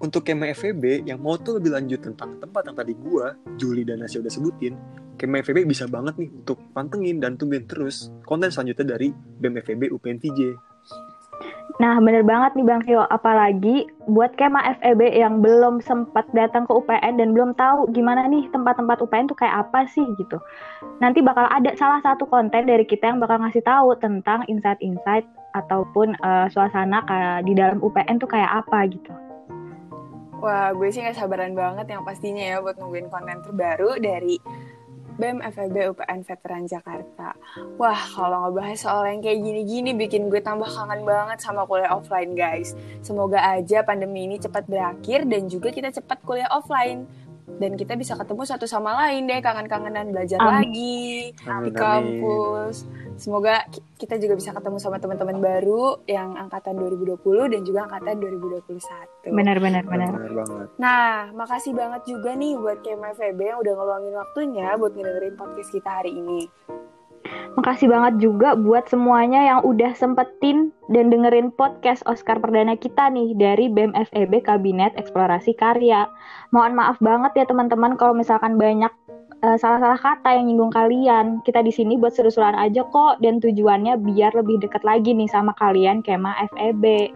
Untuk 0.00 0.24
Kema 0.24 0.48
FEB 0.56 1.04
yang 1.04 1.20
mau 1.20 1.36
tuh 1.36 1.60
lebih 1.60 1.76
lanjut 1.76 2.00
tentang 2.00 2.40
tempat 2.40 2.72
yang 2.72 2.76
tadi 2.76 2.96
gua, 2.96 3.36
Juli 3.60 3.84
dan 3.84 4.00
Nasya 4.00 4.24
udah 4.24 4.32
sebutin, 4.32 4.72
Kema 5.20 5.44
FEB 5.44 5.68
bisa 5.68 5.84
banget 5.84 6.16
nih 6.16 6.32
untuk 6.32 6.56
pantengin 6.72 7.20
dan 7.20 7.36
tungguin 7.36 7.68
terus 7.68 8.08
konten 8.24 8.48
selanjutnya 8.48 8.96
dari 8.96 9.12
BEM 9.12 9.60
FEB 9.60 9.92
UPN 9.92 10.16
VJ. 10.16 10.56
Nah, 11.76 11.96
bener 12.00 12.24
banget 12.24 12.56
nih 12.56 12.66
Bang 12.68 12.84
Rio, 12.84 13.04
apalagi 13.08 13.88
buat 14.08 14.36
kema 14.36 14.80
FEB 14.80 15.16
yang 15.16 15.40
belum 15.40 15.80
sempat 15.80 16.28
datang 16.36 16.68
ke 16.68 16.72
UPN 16.72 17.20
dan 17.20 17.32
belum 17.32 17.56
tahu 17.56 17.88
gimana 17.92 18.28
nih 18.28 18.48
tempat-tempat 18.52 19.00
UPN 19.00 19.28
tuh 19.28 19.36
kayak 19.36 19.68
apa 19.68 19.88
sih 19.88 20.04
gitu. 20.20 20.40
Nanti 21.04 21.24
bakal 21.24 21.48
ada 21.48 21.72
salah 21.76 22.00
satu 22.04 22.28
konten 22.28 22.68
dari 22.68 22.84
kita 22.84 23.12
yang 23.12 23.20
bakal 23.20 23.40
ngasih 23.40 23.64
tahu 23.64 23.96
tentang 24.00 24.44
insight-insight 24.48 25.24
ataupun 25.52 26.16
eh, 26.16 26.46
suasana 26.52 27.04
kayak 27.04 27.48
di 27.48 27.52
dalam 27.56 27.80
UPN 27.80 28.20
tuh 28.20 28.28
kayak 28.28 28.64
apa 28.64 28.88
gitu. 28.88 29.12
Wah, 30.40 30.72
gue 30.72 30.88
sih 30.88 31.04
gak 31.04 31.20
sabaran 31.20 31.52
banget 31.52 31.92
yang 31.92 32.00
pastinya 32.00 32.40
ya 32.40 32.56
buat 32.64 32.80
nungguin 32.80 33.12
konten 33.12 33.44
terbaru 33.44 34.00
dari 34.00 34.40
BEM 35.20 35.44
FEB 35.44 35.92
UPN 35.92 36.24
Veteran 36.24 36.64
Jakarta. 36.64 37.36
Wah, 37.76 38.00
kalau 38.16 38.48
ngebahas 38.48 38.80
soal 38.80 39.04
yang 39.12 39.20
kayak 39.20 39.44
gini-gini 39.44 39.92
bikin 39.92 40.32
gue 40.32 40.40
tambah 40.40 40.64
kangen 40.64 41.04
banget 41.04 41.44
sama 41.44 41.68
kuliah 41.68 41.92
offline, 41.92 42.32
guys. 42.32 42.72
Semoga 43.04 43.36
aja 43.36 43.84
pandemi 43.84 44.24
ini 44.24 44.40
cepat 44.40 44.64
berakhir 44.64 45.28
dan 45.28 45.44
juga 45.52 45.68
kita 45.68 45.92
cepat 45.92 46.24
kuliah 46.24 46.48
offline. 46.48 47.04
Dan 47.56 47.74
kita 47.74 47.96
bisa 47.96 48.14
ketemu 48.14 48.42
satu 48.44 48.64
sama 48.64 48.94
lain 48.94 49.26
deh, 49.26 49.40
kangen-kangenan 49.40 50.12
belajar 50.12 50.38
Amin. 50.38 50.52
lagi 50.52 50.96
di 51.34 51.44
Amin, 51.44 51.72
amin. 51.72 51.72
kampus. 51.74 52.86
Semoga 53.20 53.68
ki- 53.68 53.84
kita 54.00 54.16
juga 54.16 54.32
bisa 54.36 54.50
ketemu 54.52 54.80
sama 54.80 54.96
teman-teman 54.96 55.36
baru 55.40 56.00
yang 56.08 56.36
angkatan 56.36 56.72
2020 56.72 57.52
dan 57.52 57.60
juga 57.64 57.84
angkatan 57.84 58.16
2021. 58.16 59.28
Benar-benar 59.28 59.84
benar. 59.84 60.08
Bener 60.14 60.32
banget. 60.40 60.68
Nah, 60.80 61.28
makasih 61.36 61.76
banget 61.76 62.08
juga 62.08 62.32
nih 62.32 62.56
buat 62.56 62.80
KMFB 62.80 63.40
yang 63.42 63.58
udah 63.60 63.72
ngeluangin 63.76 64.14
waktunya 64.16 64.68
buat 64.76 64.92
ngedengerin 64.96 65.36
podcast 65.36 65.68
kita 65.68 65.90
hari 66.00 66.16
ini. 66.16 66.48
Makasih 67.58 67.90
banget 67.90 68.22
juga 68.22 68.54
buat 68.54 68.86
semuanya 68.86 69.42
yang 69.42 69.60
udah 69.66 69.92
sempetin 69.98 70.70
dan 70.88 71.10
dengerin 71.10 71.50
podcast 71.52 72.00
Oscar 72.06 72.38
perdana 72.38 72.78
kita 72.78 73.10
nih 73.10 73.34
dari 73.34 73.66
BEM 73.66 73.92
FEB 73.92 74.46
Kabinet 74.46 74.94
Eksplorasi 74.94 75.58
Karya. 75.58 76.06
Mohon 76.54 76.78
maaf 76.78 76.96
banget 77.02 77.32
ya 77.36 77.44
teman-teman 77.50 77.98
kalau 77.98 78.14
misalkan 78.14 78.54
banyak 78.54 78.90
uh, 79.42 79.58
salah-salah 79.58 79.98
kata 79.98 80.38
yang 80.38 80.48
nyinggung 80.48 80.72
kalian. 80.72 81.42
Kita 81.42 81.60
di 81.60 81.74
sini 81.74 81.98
buat 81.98 82.14
seru-seruan 82.14 82.56
aja 82.56 82.86
kok 82.86 83.18
dan 83.20 83.42
tujuannya 83.42 83.98
biar 83.98 84.32
lebih 84.38 84.62
dekat 84.62 84.86
lagi 84.86 85.12
nih 85.12 85.28
sama 85.28 85.50
kalian 85.58 86.06
Kema 86.06 86.38
FEB. 86.54 87.12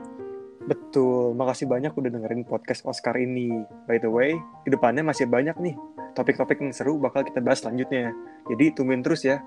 Betul, 0.64 1.36
makasih 1.36 1.68
banyak 1.68 1.92
udah 1.92 2.10
dengerin 2.10 2.42
podcast 2.48 2.88
Oscar 2.88 3.20
ini. 3.20 3.52
By 3.84 4.00
the 4.00 4.08
way, 4.08 4.32
di 4.64 4.72
depannya 4.72 5.04
masih 5.04 5.28
banyak 5.28 5.60
nih 5.60 5.76
topik-topik 6.16 6.56
yang 6.56 6.72
seru 6.72 6.96
bakal 6.96 7.20
kita 7.20 7.44
bahas 7.44 7.60
selanjutnya. 7.60 8.16
Jadi 8.48 8.72
tungguin 8.72 9.04
terus 9.04 9.28
ya 9.28 9.44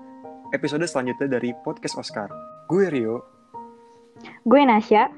episode 0.52 0.84
selanjutnya 0.88 1.38
dari 1.38 1.52
podcast 1.64 1.98
Oscar. 2.00 2.28
Gue 2.68 2.88
Rio. 2.88 3.16
Gue 4.44 4.62
Nasya. 4.64 5.08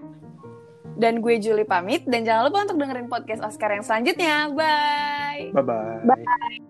Dan 1.00 1.24
gue 1.24 1.40
Julie 1.40 1.68
pamit. 1.68 2.04
Dan 2.04 2.26
jangan 2.26 2.50
lupa 2.50 2.68
untuk 2.68 2.78
dengerin 2.78 3.08
podcast 3.08 3.42
Oscar 3.44 3.72
yang 3.72 3.84
selanjutnya. 3.86 4.52
Bye. 4.52 5.54
Bye-bye. 5.54 6.04
Bye. 6.04 6.69